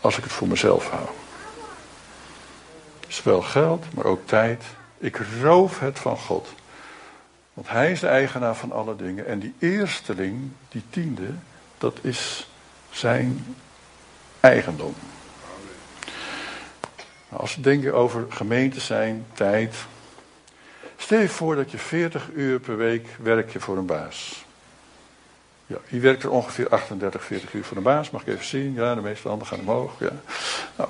als 0.00 0.16
ik 0.16 0.24
het 0.24 0.32
voor 0.32 0.48
mezelf 0.48 0.90
hou. 0.90 1.08
Zowel 3.08 3.42
geld, 3.42 3.94
maar 3.94 4.04
ook 4.04 4.26
tijd. 4.26 4.64
Ik 4.98 5.20
roof 5.40 5.78
het 5.78 5.98
van 5.98 6.16
God. 6.16 6.54
Want 7.54 7.68
hij 7.68 7.92
is 7.92 8.00
de 8.00 8.08
eigenaar 8.08 8.56
van 8.56 8.72
alle 8.72 8.96
dingen. 8.96 9.26
En 9.26 9.38
die 9.38 9.54
eersteling, 9.58 10.50
die 10.68 10.82
tiende, 10.90 11.28
dat 11.78 11.98
is 12.02 12.48
zijn 12.90 13.56
eigendom. 14.40 14.94
Nou, 17.34 17.46
als 17.46 17.56
we 17.56 17.62
denken 17.62 17.94
over 17.94 18.26
gemeente 18.28 18.80
zijn, 18.80 19.26
tijd. 19.32 19.74
Stel 20.96 21.20
je 21.20 21.28
voor 21.28 21.56
dat 21.56 21.70
je 21.70 21.78
40 21.78 22.28
uur 22.34 22.60
per 22.60 22.76
week 22.76 23.06
werk 23.22 23.50
je 23.52 23.60
voor 23.60 23.76
een 23.76 23.86
baas. 23.86 24.44
Ja, 25.66 25.76
wie 25.88 26.00
werkt 26.00 26.22
er 26.22 26.30
ongeveer 26.30 26.68
38, 26.68 27.24
40 27.24 27.52
uur 27.52 27.64
voor 27.64 27.76
de 27.76 27.82
baas? 27.82 28.10
Mag 28.10 28.20
ik 28.20 28.26
even 28.26 28.44
zien? 28.44 28.74
Ja, 28.74 28.94
de 28.94 29.00
meeste 29.00 29.28
handen 29.28 29.46
gaan 29.46 29.60
omhoog. 29.60 29.92
Ja. 29.98 30.10
Nou, 30.76 30.88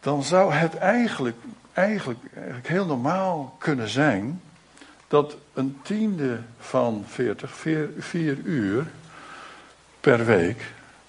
dan 0.00 0.22
zou 0.22 0.52
het 0.52 0.76
eigenlijk, 0.76 1.36
eigenlijk, 1.72 2.20
eigenlijk 2.34 2.68
heel 2.68 2.86
normaal 2.86 3.56
kunnen 3.58 3.88
zijn 3.88 4.40
dat 5.08 5.36
een 5.54 5.78
tiende 5.82 6.40
van 6.60 7.04
40, 7.08 7.50
4, 7.98 8.38
uur 8.44 8.86
per 10.00 10.24
week, 10.24 10.64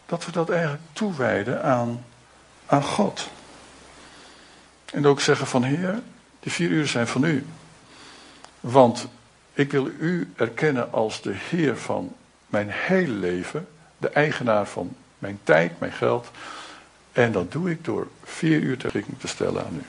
dat 0.06 0.26
we 0.26 0.32
dat 0.32 0.50
eigenlijk 0.50 0.84
toewijden 0.94 1.64
aan, 1.64 2.04
aan 2.72 2.84
God. 2.84 3.30
En 4.86 5.06
ook 5.06 5.22
zeggen 5.22 5.48
van 5.48 5.64
Heer, 5.64 6.02
die 6.40 6.52
vier 6.52 6.70
uur 6.70 6.88
zijn 6.88 7.08
van 7.08 7.24
u. 7.24 7.46
Want 8.60 9.08
ik 9.54 9.72
wil 9.72 9.88
u 9.88 10.34
erkennen 10.36 10.92
als 10.92 11.22
de 11.22 11.34
Heer 11.34 11.78
van 11.78 12.16
mijn 12.48 12.68
hele 12.70 13.14
leven, 13.14 13.68
de 13.98 14.10
eigenaar 14.10 14.68
van 14.68 14.96
mijn 15.20 15.40
tijd, 15.44 15.80
mijn 15.80 15.92
geld. 15.92 16.32
En 17.12 17.32
dat 17.32 17.52
doe 17.52 17.72
ik 17.72 17.86
door 17.86 18.08
vier 18.24 18.60
uur 18.60 18.78
ter 18.78 18.92
beschikking 18.92 19.20
te 19.20 19.28
stellen 19.28 19.66
aan 19.66 19.76
u. 19.76 19.86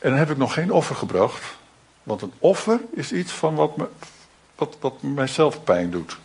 En 0.00 0.10
dan 0.10 0.18
heb 0.18 0.30
ik 0.30 0.36
nog 0.36 0.52
geen 0.52 0.70
offer 0.70 0.96
gebracht, 0.96 1.44
want 2.02 2.22
een 2.22 2.32
offer 2.38 2.80
is 2.90 3.12
iets 3.12 3.32
van 3.32 3.54
wat, 3.54 3.76
me, 3.76 3.88
wat, 4.54 4.76
wat 4.80 5.02
mijzelf 5.02 5.64
pijn 5.64 5.90
doet. 5.90 6.18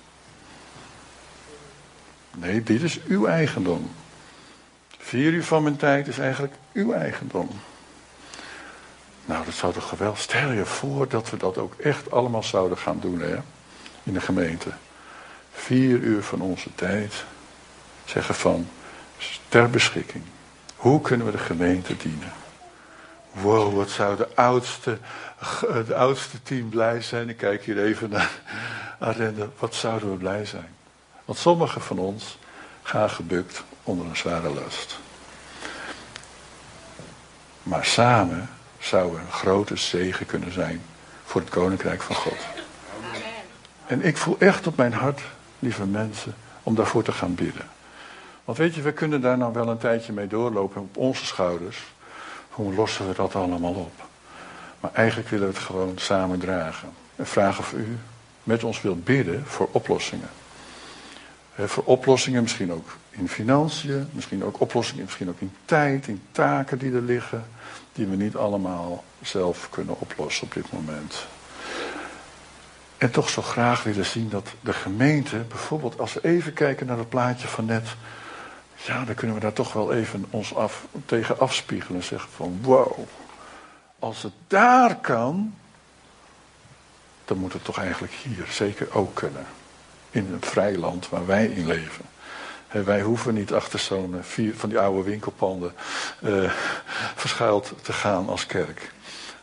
Nee, 2.38 2.64
dit 2.64 2.82
is 2.82 3.04
uw 3.04 3.26
eigendom. 3.26 3.92
Vier 4.98 5.34
uur 5.34 5.44
van 5.44 5.64
mijn 5.64 5.76
tijd 5.76 6.08
is 6.08 6.18
eigenlijk 6.18 6.54
uw 6.74 6.94
eigendom. 6.94 7.50
Nou, 9.26 9.46
dat 9.46 9.54
zou 9.54 9.74
toch 9.74 9.90
geweldig. 9.90 10.20
Stel 10.20 10.52
je 10.52 10.66
voor 10.66 11.08
dat 11.08 11.30
we 11.30 11.38
dat 11.38 11.58
ook 11.58 11.74
echt 11.76 12.12
allemaal 12.12 12.44
zouden 12.44 12.78
gaan 12.78 13.00
doen, 13.00 13.20
hè? 13.20 13.36
In 14.04 14.14
de 14.14 14.22
gemeente. 14.22 14.70
Vier 15.52 16.00
uur 16.00 16.24
van 16.24 16.42
onze 16.42 16.76
tijd 16.76 17.24
zeggen 18.06 18.36
van 18.36 18.68
ter 19.50 19.70
beschikking. 19.70 20.24
Hoe 20.76 21.02
kunnen 21.02 21.26
we 21.26 21.32
de 21.32 21.38
gemeente 21.38 21.98
dienen? 21.98 22.32
Wow, 23.32 23.76
wat 23.76 23.90
zou 23.90 24.18
de 24.18 24.28
oudste, 24.36 24.98
de 25.88 25.96
oudste 25.96 26.44
team 26.44 26.70
blij 26.70 27.02
zijn. 27.02 27.30
Ik 27.30 27.38
kijk 27.38 27.64
hier 27.64 27.84
even 27.84 28.10
naar 28.10 28.32
Arende. 29.00 29.50
Wat 29.60 29.76
zouden 29.76 30.12
we 30.12 30.18
blij 30.18 30.46
zijn? 30.46 30.76
Want 31.26 31.38
sommigen 31.38 31.82
van 31.82 32.00
ons 32.00 32.38
gaan 32.84 33.10
gebukt 33.10 33.64
onder 33.84 34.06
een 34.06 34.18
zware 34.18 34.50
last. 34.50 35.00
Maar 37.64 37.86
samen 37.86 38.50
zou 38.80 39.18
een 39.18 39.32
grote 39.32 39.76
zegen 39.76 40.26
kunnen 40.26 40.52
zijn 40.52 40.82
voor 41.24 41.42
het 41.42 41.50
koninkrijk 41.50 42.02
van 42.02 42.16
God. 42.16 42.38
En 43.86 44.02
ik 44.02 44.18
voel 44.18 44.36
echt 44.40 44.68
op 44.68 44.78
mijn 44.78 44.94
hart, 44.94 45.22
lieve 45.60 45.86
mensen, 45.86 46.36
om 46.64 46.76
daarvoor 46.76 47.04
te 47.04 47.12
gaan 47.12 47.36
bidden. 47.36 47.68
Want 48.44 48.58
weet 48.58 48.76
je, 48.76 48.82
we 48.82 48.92
kunnen 48.92 49.22
daar 49.22 49.38
nou 49.38 49.54
wel 49.54 49.68
een 49.68 49.78
tijdje 49.78 50.14
mee 50.14 50.28
doorlopen 50.28 50.82
op 50.82 50.98
onze 50.98 51.26
schouders. 51.26 51.78
Hoe 52.50 52.74
lossen 52.74 53.08
we 53.08 53.14
dat 53.14 53.36
allemaal 53.36 53.74
op? 53.74 54.04
Maar 54.80 54.92
eigenlijk 54.94 55.30
willen 55.30 55.48
we 55.48 55.54
het 55.54 55.64
gewoon 55.64 55.94
samen 55.96 56.40
dragen. 56.40 56.90
En 57.16 57.28
vragen 57.28 57.60
of 57.60 57.74
u 57.74 57.98
met 58.44 58.64
ons 58.64 58.82
wilt 58.82 59.04
bidden 59.04 59.46
voor 59.46 59.70
oplossingen. 59.72 60.30
Voor 61.58 61.84
oplossingen, 61.84 62.42
misschien 62.42 62.72
ook 62.72 62.98
in 63.10 63.30
financiën, 63.30 64.10
misschien 64.12 64.44
ook 64.44 64.60
oplossingen, 64.60 65.04
misschien 65.04 65.30
ook 65.30 65.40
in 65.40 65.54
tijd, 65.66 66.08
in 66.08 66.22
taken 66.32 66.78
die 66.78 66.94
er 66.94 67.02
liggen, 67.02 67.46
die 67.94 68.06
we 68.06 68.16
niet 68.16 68.36
allemaal 68.36 69.04
zelf 69.22 69.70
kunnen 69.70 70.00
oplossen 70.00 70.44
op 70.44 70.54
dit 70.54 70.72
moment. 70.72 71.26
En 72.98 73.12
toch 73.12 73.30
zo 73.30 73.42
graag 73.42 73.84
willen 73.84 74.06
zien 74.06 74.30
dat 74.30 74.50
de 74.62 74.74
gemeente, 74.74 75.38
bijvoorbeeld 75.38 76.00
als 76.00 76.14
we 76.14 76.24
even 76.24 76.54
kijken 76.54 76.88
naar 76.88 76.98
het 76.98 77.10
plaatje 77.10 77.48
van 77.48 77.66
net, 77.66 77.88
ja, 78.76 79.06
dan 79.06 79.16
kunnen 79.16 79.36
we 79.36 79.42
daar 79.42 79.54
toch 79.54 79.74
wel 79.74 79.94
even 79.94 80.26
ons 80.30 80.56
af, 80.56 80.86
tegen 81.06 81.40
afspiegelen 81.40 82.00
en 82.00 82.08
zeggen 82.08 82.30
van 82.36 82.60
wow, 82.62 83.00
als 84.00 84.24
het 84.24 84.34
daar 84.48 84.96
kan, 84.96 85.56
dan 87.26 87.38
moet 87.38 87.54
het 87.54 87.64
toch 87.64 87.78
eigenlijk 87.78 88.14
hier 88.14 88.46
zeker 88.50 88.94
ook 88.94 89.16
kunnen. 89.16 89.46
In 90.14 90.30
een 90.34 90.42
vrij 90.42 90.78
land 90.78 91.10
waar 91.10 91.26
wij 91.26 91.46
in 91.46 91.68
leven. 91.68 92.06
wij 92.72 93.02
hoeven 93.02 93.34
niet 93.34 93.54
achter 93.54 93.80
zo'n 93.80 94.18
eh, 94.18 94.24
vier 94.24 94.56
van 94.56 94.70
die 94.70 94.80
oude 94.80 95.04
winkelpanden 95.04 95.74
uh, 96.24 96.52
verschuild 97.16 97.74
te 97.82 97.94
gaan 97.94 98.30
als 98.30 98.46
kerk. 98.46 98.92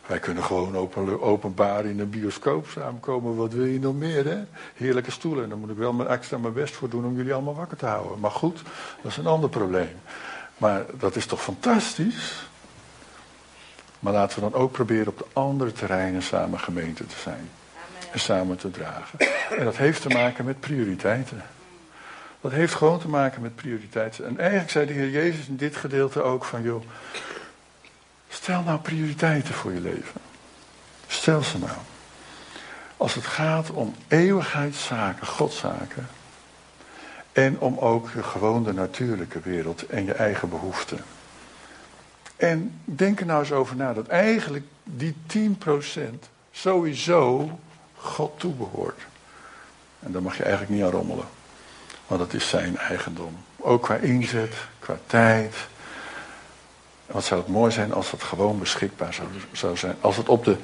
Wij 0.05 0.19
kunnen 0.19 0.43
gewoon 0.43 0.77
open, 0.77 1.21
openbaar 1.21 1.85
in 1.85 1.99
een 1.99 2.09
bioscoop 2.09 2.67
samenkomen. 2.67 3.35
Wat 3.35 3.53
wil 3.53 3.65
je 3.65 3.79
nog 3.79 3.95
meer, 3.95 4.25
hè? 4.25 4.43
Heerlijke 4.73 5.11
stoelen. 5.11 5.43
En 5.43 5.49
daar 5.49 5.57
moet 5.57 5.69
ik 5.69 5.77
wel 5.77 5.93
mijn 5.93 6.09
extra 6.09 6.37
mijn 6.37 6.53
best 6.53 6.73
voor 6.73 6.89
doen 6.89 7.05
om 7.05 7.15
jullie 7.15 7.33
allemaal 7.33 7.55
wakker 7.55 7.77
te 7.77 7.85
houden. 7.85 8.19
Maar 8.19 8.31
goed, 8.31 8.61
dat 9.01 9.11
is 9.11 9.17
een 9.17 9.27
ander 9.27 9.49
probleem. 9.49 9.99
Maar 10.57 10.85
dat 10.99 11.15
is 11.15 11.25
toch 11.25 11.41
fantastisch? 11.41 12.49
Maar 13.99 14.13
laten 14.13 14.43
we 14.43 14.49
dan 14.49 14.61
ook 14.61 14.71
proberen 14.71 15.07
op 15.07 15.17
de 15.17 15.25
andere 15.33 15.71
terreinen 15.71 16.21
samen 16.21 16.59
gemeente 16.59 17.05
te 17.05 17.17
zijn. 17.17 17.49
En 18.11 18.19
samen 18.19 18.57
te 18.57 18.71
dragen. 18.71 19.19
En 19.57 19.65
dat 19.65 19.77
heeft 19.77 20.01
te 20.01 20.09
maken 20.09 20.45
met 20.45 20.59
prioriteiten. 20.59 21.43
Dat 22.41 22.51
heeft 22.51 22.73
gewoon 22.73 22.99
te 22.99 23.07
maken 23.07 23.41
met 23.41 23.55
prioriteiten. 23.55 24.25
En 24.25 24.39
eigenlijk 24.39 24.71
zei 24.71 24.85
de 24.85 24.93
Heer 24.93 25.09
Jezus 25.09 25.47
in 25.47 25.55
dit 25.55 25.75
gedeelte 25.75 26.21
ook 26.21 26.45
van, 26.45 26.61
joh, 26.61 26.83
stel 28.29 28.63
nou 28.63 28.79
prioriteiten 28.79 29.53
voor 29.53 29.73
je 29.73 29.81
leven. 29.81 30.21
Stel 31.07 31.41
ze 31.41 31.57
nou. 31.57 31.77
Als 32.97 33.15
het 33.15 33.25
gaat 33.25 33.71
om 33.71 33.95
eeuwigheidszaken, 34.07 35.27
godszaken. 35.27 36.07
En 37.31 37.59
om 37.59 37.77
ook 37.77 38.09
gewoon 38.21 38.63
de 38.63 38.73
natuurlijke 38.73 39.39
wereld 39.39 39.85
en 39.85 40.05
je 40.05 40.13
eigen 40.13 40.49
behoeften. 40.49 40.99
En 42.35 42.81
denk 42.85 43.19
er 43.19 43.25
nou 43.25 43.39
eens 43.39 43.51
over 43.51 43.75
na 43.75 43.93
dat 43.93 44.07
eigenlijk 44.07 44.65
die 44.83 45.15
10% 45.37 45.39
sowieso 46.51 47.59
God 48.01 48.39
toebehoort. 48.39 49.01
En 49.99 50.11
daar 50.11 50.21
mag 50.21 50.37
je 50.37 50.43
eigenlijk 50.43 50.73
niet 50.73 50.83
aan 50.83 50.89
rommelen. 50.89 51.25
Want 52.07 52.21
het 52.21 52.33
is 52.33 52.49
zijn 52.49 52.77
eigendom. 52.77 53.37
Ook 53.57 53.81
qua 53.81 53.95
inzet, 53.95 54.55
qua 54.79 54.97
tijd. 55.05 55.55
wat 57.05 57.23
zou 57.23 57.41
het 57.41 57.49
mooi 57.49 57.71
zijn 57.71 57.93
als 57.93 58.11
het 58.11 58.23
gewoon 58.23 58.59
beschikbaar 58.59 59.13
zou, 59.13 59.27
zou 59.51 59.77
zijn. 59.77 59.95
Als 60.01 60.17
het 60.17 60.29
op 60.29 60.45
de, 60.45 60.57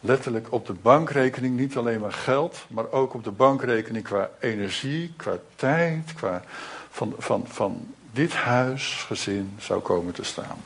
letterlijk 0.00 0.46
op 0.50 0.66
de 0.66 0.72
bankrekening 0.72 1.56
niet 1.56 1.76
alleen 1.76 2.00
maar 2.00 2.12
geld, 2.12 2.64
maar 2.68 2.90
ook 2.90 3.14
op 3.14 3.24
de 3.24 3.30
bankrekening 3.30 4.04
qua 4.04 4.30
energie, 4.40 5.14
qua 5.16 5.38
tijd, 5.56 6.12
qua 6.14 6.42
van, 6.90 7.14
van, 7.18 7.44
van 7.48 7.94
dit 8.10 8.32
huisgezin 8.32 9.56
zou 9.58 9.80
komen 9.80 10.14
te 10.14 10.24
staan 10.24 10.58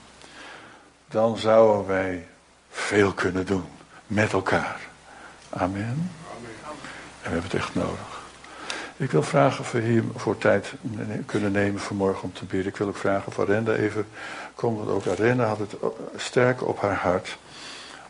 dan 1.12 1.38
zouden 1.38 1.87
wij 1.87 2.27
veel 2.71 3.12
kunnen 3.12 3.47
doen 3.47 3.64
met 4.07 4.33
elkaar. 4.33 4.81
Amen. 5.55 6.11
En 7.23 7.29
we 7.29 7.29
hebben 7.29 7.43
het 7.43 7.55
echt 7.55 7.75
nodig. 7.75 8.21
Ik 8.97 9.11
wil 9.11 9.23
vragen 9.23 9.61
of 9.61 9.73
we 9.73 9.81
hier 9.81 10.05
voor 10.15 10.38
tijd 10.38 10.73
kunnen 11.27 11.53
nemen 11.53 11.81
vanmorgen 11.81 12.23
om 12.23 12.33
te 12.33 12.45
bidden. 12.45 12.73
Ik 12.73 12.77
wil 12.77 12.88
ook 12.88 12.97
vragen 12.97 13.27
of 13.27 13.47
Renda 13.47 13.73
even 13.73 14.07
komt, 14.55 14.79
want 14.79 14.91
ook 14.91 15.07
Arenda 15.07 15.45
had 15.45 15.59
het 15.59 15.75
sterk 16.17 16.67
op 16.67 16.81
haar 16.81 16.95
hart. 16.95 17.38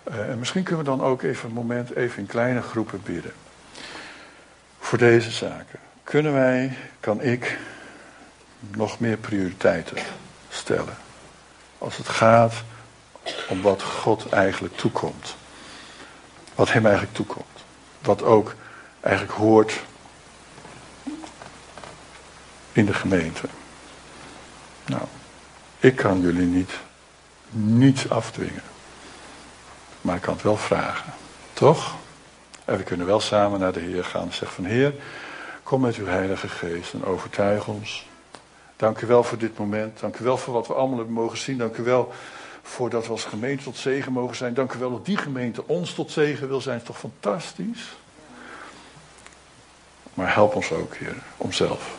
Uh, 0.08 0.28
en 0.28 0.38
misschien 0.38 0.62
kunnen 0.62 0.84
we 0.84 0.90
dan 0.90 1.02
ook 1.02 1.22
even 1.22 1.48
een 1.48 1.54
moment 1.54 1.94
even 1.94 2.18
in 2.18 2.26
kleine 2.26 2.62
groepen 2.62 3.02
bidden. 3.04 3.32
Voor 4.78 4.98
deze 4.98 5.30
zaken. 5.30 5.78
Kunnen 6.04 6.32
wij, 6.32 6.76
kan 7.00 7.22
ik, 7.22 7.58
nog 8.76 9.00
meer 9.00 9.16
prioriteiten 9.16 9.96
stellen? 10.48 10.96
Als 11.78 11.96
het 11.96 12.08
gaat 12.08 12.54
om 13.48 13.62
wat 13.62 13.82
God 13.82 14.28
eigenlijk 14.28 14.76
toekomt. 14.76 15.36
Wat 16.54 16.72
hem 16.72 16.86
eigenlijk 16.86 17.14
toekomt. 17.14 17.46
Wat 18.02 18.22
ook 18.22 18.54
eigenlijk 19.00 19.34
hoort 19.34 19.80
in 22.72 22.86
de 22.86 22.94
gemeente. 22.94 23.48
Nou, 24.86 25.02
ik 25.78 25.96
kan 25.96 26.20
jullie 26.20 26.46
niet, 26.46 26.70
niets 27.50 28.10
afdwingen. 28.10 28.62
Maar 30.00 30.16
ik 30.16 30.22
kan 30.22 30.34
het 30.34 30.42
wel 30.42 30.56
vragen. 30.56 31.12
Toch? 31.52 31.94
En 32.64 32.76
we 32.76 32.82
kunnen 32.82 33.06
wel 33.06 33.20
samen 33.20 33.60
naar 33.60 33.72
de 33.72 33.80
Heer 33.80 34.04
gaan 34.04 34.22
en 34.22 34.32
zeggen 34.32 34.54
van 34.54 34.64
Heer, 34.64 34.94
kom 35.62 35.80
met 35.80 35.96
uw 35.96 36.06
Heilige 36.06 36.48
Geest 36.48 36.92
en 36.92 37.04
overtuig 37.04 37.66
ons. 37.68 38.08
Dank 38.76 39.00
u 39.00 39.06
wel 39.06 39.24
voor 39.24 39.38
dit 39.38 39.58
moment. 39.58 40.00
Dank 40.00 40.18
u 40.18 40.24
wel 40.24 40.38
voor 40.38 40.54
wat 40.54 40.66
we 40.66 40.74
allemaal 40.74 40.96
hebben 40.96 41.14
mogen 41.14 41.38
zien. 41.38 41.58
Dank 41.58 41.76
u 41.76 41.82
wel 41.82 42.12
voordat 42.62 43.04
we 43.06 43.10
als 43.12 43.24
gemeente 43.24 43.64
tot 43.64 43.76
zegen 43.76 44.12
mogen 44.12 44.36
zijn. 44.36 44.54
Dank 44.54 44.72
u 44.72 44.78
wel 44.78 44.90
dat 44.90 45.06
die 45.06 45.16
gemeente 45.16 45.66
ons 45.66 45.94
tot 45.94 46.10
zegen 46.10 46.48
wil 46.48 46.60
zijn. 46.60 46.76
is 46.78 46.84
toch 46.84 46.98
fantastisch? 46.98 47.96
Maar 50.14 50.34
help 50.34 50.54
ons 50.54 50.72
ook, 50.72 50.94
Heer, 50.94 51.16
om 51.36 51.52
zelf 51.52 51.98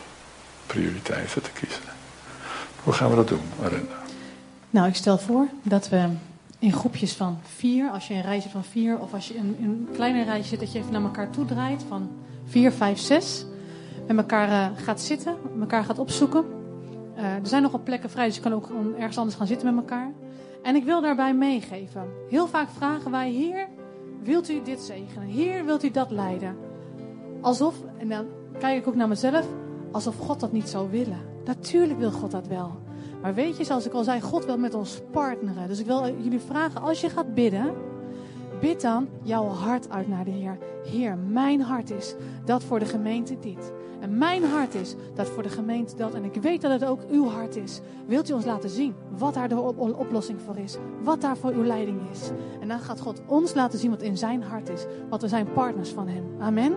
prioriteiten 0.66 1.42
te 1.42 1.50
kiezen. 1.50 1.82
Hoe 2.82 2.92
gaan 2.92 3.10
we 3.10 3.16
dat 3.16 3.28
doen, 3.28 3.42
Arenda? 3.62 4.02
Nou, 4.70 4.88
ik 4.88 4.94
stel 4.94 5.18
voor 5.18 5.48
dat 5.62 5.88
we 5.88 6.08
in 6.58 6.72
groepjes 6.72 7.12
van 7.12 7.38
vier, 7.56 7.90
als 7.90 8.08
je 8.08 8.14
een 8.14 8.22
rij 8.22 8.40
zit 8.40 8.50
van 8.50 8.64
vier, 8.64 8.98
of 8.98 9.14
als 9.14 9.28
je 9.28 9.38
een 9.38 9.88
kleine 9.92 10.24
rij 10.24 10.42
zit, 10.42 10.60
dat 10.60 10.72
je 10.72 10.78
even 10.78 10.92
naar 10.92 11.02
elkaar 11.02 11.30
toe 11.30 11.44
draait 11.44 11.84
van 11.88 12.10
vier, 12.46 12.72
vijf, 12.72 12.98
zes. 12.98 13.46
Met 14.06 14.16
elkaar 14.16 14.48
uh, 14.48 14.78
gaat 14.84 15.00
zitten, 15.00 15.36
elkaar 15.60 15.84
gaat 15.84 15.98
opzoeken. 15.98 16.44
Uh, 17.16 17.24
er 17.24 17.46
zijn 17.46 17.62
nogal 17.62 17.80
plekken 17.84 18.10
vrij, 18.10 18.26
dus 18.26 18.34
je 18.34 18.40
kan 18.40 18.52
ook 18.52 18.70
ergens 18.98 19.18
anders 19.18 19.36
gaan 19.36 19.46
zitten 19.46 19.74
met 19.74 19.84
elkaar. 19.84 20.12
En 20.64 20.76
ik 20.76 20.84
wil 20.84 21.00
daarbij 21.00 21.34
meegeven. 21.34 22.08
Heel 22.28 22.46
vaak 22.46 22.68
vragen 22.68 23.10
wij, 23.10 23.30
Heer, 23.30 23.68
wilt 24.22 24.48
u 24.48 24.62
dit 24.62 24.80
zegenen? 24.80 25.28
Heer, 25.28 25.64
wilt 25.64 25.84
u 25.84 25.90
dat 25.90 26.10
leiden? 26.10 26.56
Alsof, 27.40 27.74
en 27.96 28.08
dan 28.08 28.26
kijk 28.58 28.78
ik 28.78 28.88
ook 28.88 28.94
naar 28.94 29.08
mezelf, 29.08 29.46
alsof 29.92 30.18
God 30.18 30.40
dat 30.40 30.52
niet 30.52 30.68
zou 30.68 30.90
willen. 30.90 31.18
Natuurlijk 31.44 31.98
wil 31.98 32.10
God 32.10 32.30
dat 32.30 32.46
wel. 32.46 32.82
Maar 33.22 33.34
weet 33.34 33.56
je, 33.56 33.64
zoals 33.64 33.86
ik 33.86 33.92
al 33.92 34.04
zei, 34.04 34.20
God 34.20 34.44
wil 34.44 34.58
met 34.58 34.74
ons 34.74 35.00
partneren. 35.10 35.68
Dus 35.68 35.80
ik 35.80 35.86
wil 35.86 36.14
jullie 36.22 36.40
vragen, 36.40 36.82
als 36.82 37.00
je 37.00 37.10
gaat 37.10 37.34
bidden, 37.34 37.74
bid 38.60 38.80
dan 38.80 39.08
jouw 39.22 39.46
hart 39.46 39.90
uit 39.90 40.08
naar 40.08 40.24
de 40.24 40.30
Heer. 40.30 40.58
Heer, 40.90 41.16
mijn 41.16 41.60
hart 41.60 41.90
is 41.90 42.14
dat 42.44 42.62
voor 42.64 42.78
de 42.78 42.84
gemeente 42.84 43.38
dit. 43.38 43.72
En 44.04 44.18
mijn 44.18 44.44
hart 44.44 44.74
is 44.74 44.94
dat 45.14 45.28
voor 45.28 45.42
de 45.42 45.48
gemeente 45.48 45.96
dat. 45.96 46.14
En 46.14 46.24
ik 46.24 46.34
weet 46.34 46.60
dat 46.60 46.70
het 46.70 46.84
ook 46.84 47.00
uw 47.10 47.28
hart 47.28 47.56
is. 47.56 47.80
Wilt 48.06 48.30
u 48.30 48.32
ons 48.32 48.44
laten 48.44 48.70
zien 48.70 48.94
wat 49.16 49.34
daar 49.34 49.48
de 49.48 49.60
oplossing 49.96 50.40
voor 50.40 50.56
is? 50.56 50.76
Wat 51.02 51.20
daar 51.20 51.36
voor 51.36 51.50
uw 51.50 51.64
leiding 51.64 52.00
is? 52.12 52.30
En 52.60 52.68
dan 52.68 52.78
gaat 52.78 53.00
God 53.00 53.22
ons 53.26 53.54
laten 53.54 53.78
zien 53.78 53.90
wat 53.90 54.02
in 54.02 54.16
zijn 54.16 54.42
hart 54.42 54.68
is. 54.68 54.84
Want 55.08 55.22
we 55.22 55.28
zijn 55.28 55.52
partners 55.52 55.90
van 55.90 56.08
hem. 56.08 56.24
Amen. 56.38 56.74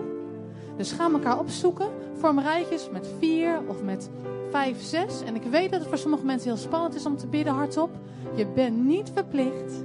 Dus 0.76 0.92
ga 0.92 1.10
elkaar 1.10 1.38
opzoeken. 1.38 1.86
Vorm 2.12 2.40
rijtjes 2.40 2.90
met 2.90 3.08
vier 3.18 3.60
of 3.66 3.82
met 3.82 4.10
vijf, 4.50 4.82
zes. 4.82 5.22
En 5.22 5.34
ik 5.34 5.42
weet 5.42 5.70
dat 5.70 5.80
het 5.80 5.88
voor 5.88 5.98
sommige 5.98 6.24
mensen 6.24 6.48
heel 6.48 6.58
spannend 6.58 6.94
is 6.94 7.06
om 7.06 7.16
te 7.16 7.26
bidden 7.26 7.52
hardop. 7.52 7.90
Je 8.34 8.46
bent 8.46 8.84
niet 8.84 9.10
verplicht. 9.14 9.84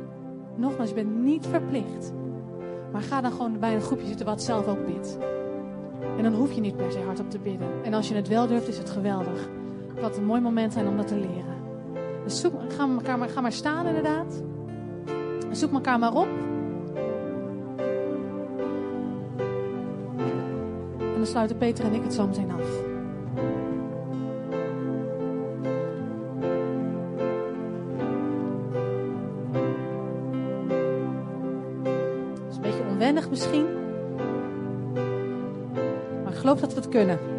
Nogmaals, 0.55 0.89
je 0.89 0.95
bent 0.95 1.23
niet 1.23 1.47
verplicht. 1.47 2.11
Maar 2.91 3.01
ga 3.01 3.21
dan 3.21 3.31
gewoon 3.31 3.59
bij 3.59 3.75
een 3.75 3.81
groepje 3.81 4.07
zitten 4.07 4.25
wat 4.25 4.43
zelf 4.43 4.67
ook 4.67 4.85
bidt. 4.85 5.17
En 6.17 6.23
dan 6.23 6.33
hoef 6.33 6.51
je 6.51 6.61
niet 6.61 6.77
per 6.77 6.91
se 6.91 6.99
hardop 6.99 7.29
te 7.29 7.39
bidden. 7.39 7.67
En 7.83 7.93
als 7.93 8.07
je 8.07 8.15
het 8.15 8.27
wel 8.27 8.47
durft, 8.47 8.67
is 8.67 8.77
het 8.77 8.89
geweldig. 8.89 9.49
Wat 10.01 10.17
een 10.17 10.25
mooi 10.25 10.41
moment 10.41 10.73
zijn 10.73 10.87
om 10.87 10.97
dat 10.97 11.07
te 11.07 11.15
leren. 11.15 11.53
Dus 12.23 12.39
zoek, 12.39 12.53
ga, 12.67 12.89
elkaar 12.89 13.17
maar, 13.17 13.41
maar 13.41 13.51
staan 13.51 13.87
inderdaad. 13.87 14.43
Zoek 15.51 15.73
elkaar 15.73 15.99
maar 15.99 16.13
op. 16.13 16.27
En 20.97 21.15
dan 21.15 21.25
sluiten 21.25 21.57
Peter 21.57 21.85
en 21.85 21.93
ik 21.93 22.03
het 22.03 22.13
zo 22.13 22.21
af. 22.21 22.91
Beetje 32.61 32.83
onwennig 32.89 33.29
misschien 33.29 33.72
geloof 36.43 36.59
dat 36.59 36.73
we 36.73 36.79
het 36.79 36.89
kunnen. 36.89 37.32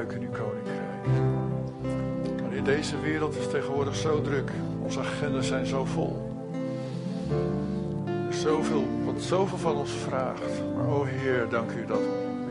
In 0.00 0.20
uw 0.20 0.30
koninkrijk. 0.30 1.06
Maar 2.42 2.52
in 2.52 2.64
deze 2.64 3.00
wereld 3.00 3.36
is 3.36 3.48
tegenwoordig 3.48 3.94
zo 3.94 4.20
druk. 4.20 4.50
Onze 4.82 5.00
agendas 5.00 5.46
zijn 5.46 5.66
zo 5.66 5.84
vol. 5.84 6.30
Zoveel, 8.30 8.84
wat 9.04 9.22
zoveel 9.22 9.58
van 9.58 9.76
ons 9.76 9.90
vraagt. 9.90 10.62
Maar 10.76 10.86
o 10.86 11.04
Heer, 11.04 11.46
dank 11.48 11.70
u 11.70 11.86
dat 11.86 12.00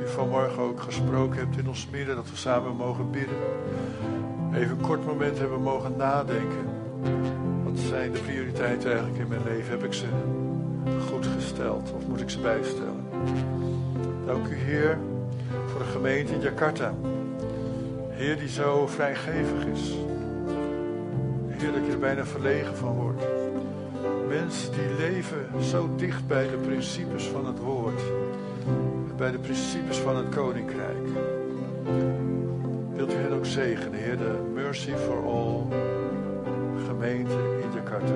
u 0.02 0.08
vanmorgen 0.08 0.64
ook 0.64 0.82
gesproken 0.82 1.40
hebt 1.40 1.58
in 1.58 1.68
ons 1.68 1.88
midden. 1.92 2.16
Dat 2.16 2.30
we 2.30 2.36
samen 2.36 2.76
mogen 2.76 3.12
bidden. 3.12 3.38
Even 4.54 4.70
een 4.70 4.82
kort 4.82 5.06
moment 5.06 5.38
hebben 5.38 5.62
mogen 5.62 5.96
nadenken. 5.98 6.66
Wat 7.64 7.80
zijn 7.80 8.12
de 8.12 8.20
prioriteiten 8.20 8.90
eigenlijk 8.90 9.20
in 9.20 9.28
mijn 9.28 9.44
leven? 9.44 9.70
Heb 9.70 9.84
ik 9.84 9.94
ze 9.94 10.06
goed 11.10 11.28
gesteld 11.28 11.94
of 11.96 12.08
moet 12.08 12.22
ik 12.22 12.30
ze 12.30 12.40
bijstellen? 12.40 13.06
Dank 14.26 14.48
u 14.48 14.56
Heer 14.56 14.98
voor 15.68 15.80
de 15.80 15.86
gemeente 15.86 16.34
in 16.34 16.42
Jakarta. 16.42 16.94
Heer 18.22 18.38
die 18.38 18.50
zo 18.50 18.88
vrijgevig 18.88 19.66
is. 19.74 19.94
Heer 21.48 21.72
dat 21.72 21.86
je 21.86 21.92
er 21.92 22.00
bijna 22.00 22.26
verlegen 22.26 22.76
van 22.76 22.96
wordt. 22.96 23.24
Mensen 24.28 24.72
die 24.72 24.98
leven 24.98 25.64
zo 25.64 25.90
dicht 25.96 26.28
bij 26.28 26.50
de 26.50 26.58
principes 26.58 27.24
van 27.24 27.46
het 27.46 27.60
woord. 27.60 28.02
Bij 29.18 29.32
de 29.32 29.38
principes 29.38 29.98
van 29.98 30.16
het 30.16 30.36
koninkrijk. 30.36 31.08
Wilt 32.94 33.14
u 33.14 33.16
hen 33.16 33.34
ook 33.34 33.46
zegenen, 33.46 34.00
Heer, 34.00 34.18
de 34.18 34.52
Mercy 34.54 34.92
for 34.96 35.26
All 35.26 35.64
gemeente 36.86 37.60
in 37.62 37.74
Jakarta. 37.74 38.14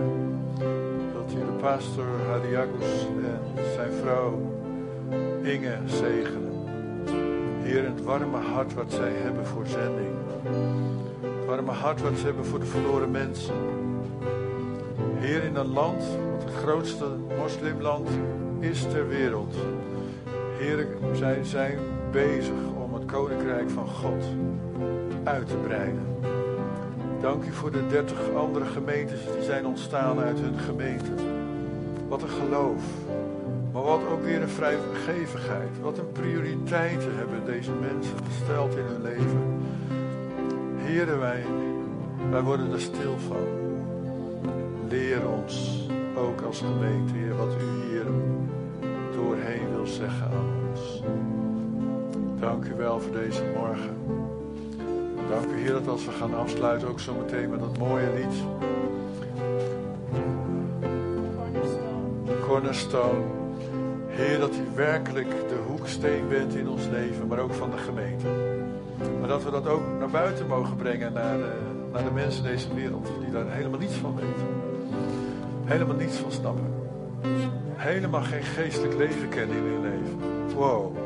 Wilt 1.14 1.32
u 1.32 1.40
de 1.40 1.58
pastor 1.62 2.06
Hadiagus 2.28 3.08
en 3.24 3.64
zijn 3.76 3.92
vrouw 3.92 4.54
Inge 5.44 5.78
zegenen. 5.86 6.45
Heer, 7.66 7.86
het 7.86 8.04
warme 8.04 8.38
hart 8.38 8.74
wat 8.74 8.94
zij 8.94 9.12
hebben 9.12 9.46
voor 9.46 9.66
zending. 9.68 10.16
Het 11.22 11.46
warme 11.46 11.72
hart 11.72 12.02
wat 12.02 12.18
ze 12.18 12.26
hebben 12.26 12.46
voor 12.46 12.60
de 12.60 12.66
verloren 12.66 13.12
mensen. 13.12 13.56
Heer, 15.16 15.44
in 15.44 15.56
een 15.56 15.68
land 15.68 16.04
wat 16.32 16.44
het 16.44 16.54
grootste 16.54 17.06
moslimland 17.38 18.10
is 18.60 18.82
ter 18.82 19.08
wereld. 19.08 19.56
Heer, 20.58 20.88
zij 21.14 21.44
zijn 21.44 21.80
bezig 22.12 22.54
om 22.84 22.94
het 22.94 23.06
koninkrijk 23.06 23.70
van 23.70 23.88
God 23.88 24.24
uit 25.24 25.48
te 25.48 25.58
breiden. 25.58 26.06
Dank 27.22 27.44
u 27.44 27.52
voor 27.52 27.72
de 27.72 27.88
dertig 27.88 28.34
andere 28.36 28.66
gemeentes 28.66 29.20
die 29.34 29.44
zijn 29.44 29.66
ontstaan 29.66 30.20
uit 30.20 30.40
hun 30.40 30.60
gemeente. 30.60 31.12
Wat 32.08 32.22
een 32.22 32.30
geloof. 32.30 32.84
Maar 33.76 33.84
wat 33.84 34.08
ook 34.12 34.24
weer 34.24 34.42
een 34.42 34.50
vrijgevigheid. 34.50 35.80
Wat 35.82 35.98
een 35.98 36.12
prioriteiten 36.12 37.16
hebben 37.18 37.46
deze 37.46 37.72
mensen 37.72 38.18
gesteld 38.28 38.76
in 38.76 38.84
hun 38.84 39.02
leven. 39.02 39.62
Heren, 40.78 41.20
wij, 41.20 41.46
wij 42.30 42.42
worden 42.42 42.72
er 42.72 42.82
stil 42.82 43.18
van. 43.28 43.48
Leer 44.90 45.30
ons 45.30 45.86
ook 46.18 46.42
als 46.42 46.60
gemeente, 46.60 47.14
Heer, 47.14 47.36
wat 47.36 47.56
u 47.62 47.90
hier 47.90 48.06
doorheen 49.14 49.76
wil 49.76 49.86
zeggen 49.86 50.26
aan 50.26 50.70
ons. 50.70 51.04
Dank 52.40 52.66
u 52.66 52.74
wel 52.78 53.00
voor 53.00 53.14
deze 53.14 53.44
morgen. 53.56 53.98
Dank 55.30 55.52
u, 55.52 55.60
Heer, 55.60 55.72
dat 55.72 55.88
als 55.88 56.06
we 56.06 56.12
gaan 56.12 56.36
afsluiten, 56.36 56.88
ook 56.88 57.00
zo 57.00 57.14
meteen 57.14 57.50
met 57.50 57.60
dat 57.60 57.78
mooie 57.78 58.10
lied. 58.14 58.44
Cornerstone. 62.42 63.44
Heer, 64.16 64.40
dat 64.40 64.56
u 64.56 64.76
werkelijk 64.76 65.30
de 65.30 65.60
hoeksteen 65.68 66.28
bent 66.30 66.56
in 66.56 66.70
ons 66.70 66.88
leven, 66.92 67.28
maar 67.28 67.40
ook 67.40 67.54
van 67.54 67.72
de 67.72 67.78
gemeente. 67.78 68.26
Maar 69.20 69.28
dat 69.28 69.44
we 69.44 69.52
dat 69.52 69.68
ook 69.68 69.82
naar 70.00 70.10
buiten 70.10 70.48
mogen 70.48 70.76
brengen, 70.76 71.14
naar 71.14 71.38
de, 71.38 71.52
naar 71.92 72.04
de 72.04 72.12
mensen 72.12 72.46
in 72.46 72.52
deze 72.52 72.74
wereld, 72.74 73.08
die 73.20 73.32
daar 73.32 73.46
helemaal 73.50 73.80
niets 73.80 73.94
van 73.94 74.16
weten. 74.16 74.48
Helemaal 75.66 75.96
niets 75.96 76.18
van 76.18 76.32
snappen. 76.32 76.74
Helemaal 77.74 78.22
geen 78.22 78.44
geestelijk 78.44 78.98
leven 78.98 79.30
kennen 79.30 79.58
in 79.58 79.64
hun 79.64 79.82
leven. 79.82 80.20
Wow, 80.56 80.98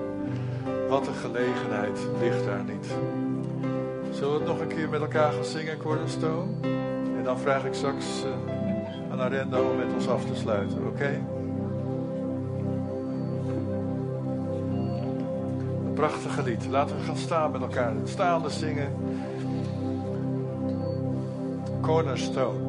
wat 0.89 1.07
een 1.07 1.13
gelegenheid 1.13 1.99
ligt 2.19 2.45
daar 2.45 2.63
niet. 2.63 2.87
Zullen 4.11 4.33
we 4.33 4.39
het 4.39 4.47
nog 4.47 4.59
een 4.59 4.67
keer 4.67 4.89
met 4.89 5.01
elkaar 5.01 5.31
gaan 5.31 5.45
zingen, 5.45 5.77
Cornerstone? 5.77 6.51
En 7.17 7.23
dan 7.23 7.39
vraag 7.39 7.65
ik 7.65 7.73
straks 7.73 8.23
uh, 8.25 9.11
aan 9.11 9.21
Arenda 9.21 9.61
om 9.61 9.77
met 9.77 9.93
ons 9.95 10.07
af 10.07 10.25
te 10.25 10.35
sluiten, 10.35 10.87
oké? 10.87 11.21
Prachtige 15.99 16.43
lied. 16.43 16.65
Laten 16.69 16.97
we 16.97 17.03
gaan 17.03 17.17
staan 17.17 17.51
met 17.51 17.61
elkaar. 17.61 17.93
Staande 18.03 18.49
zingen. 18.49 18.89
Cornerstone. 21.81 22.68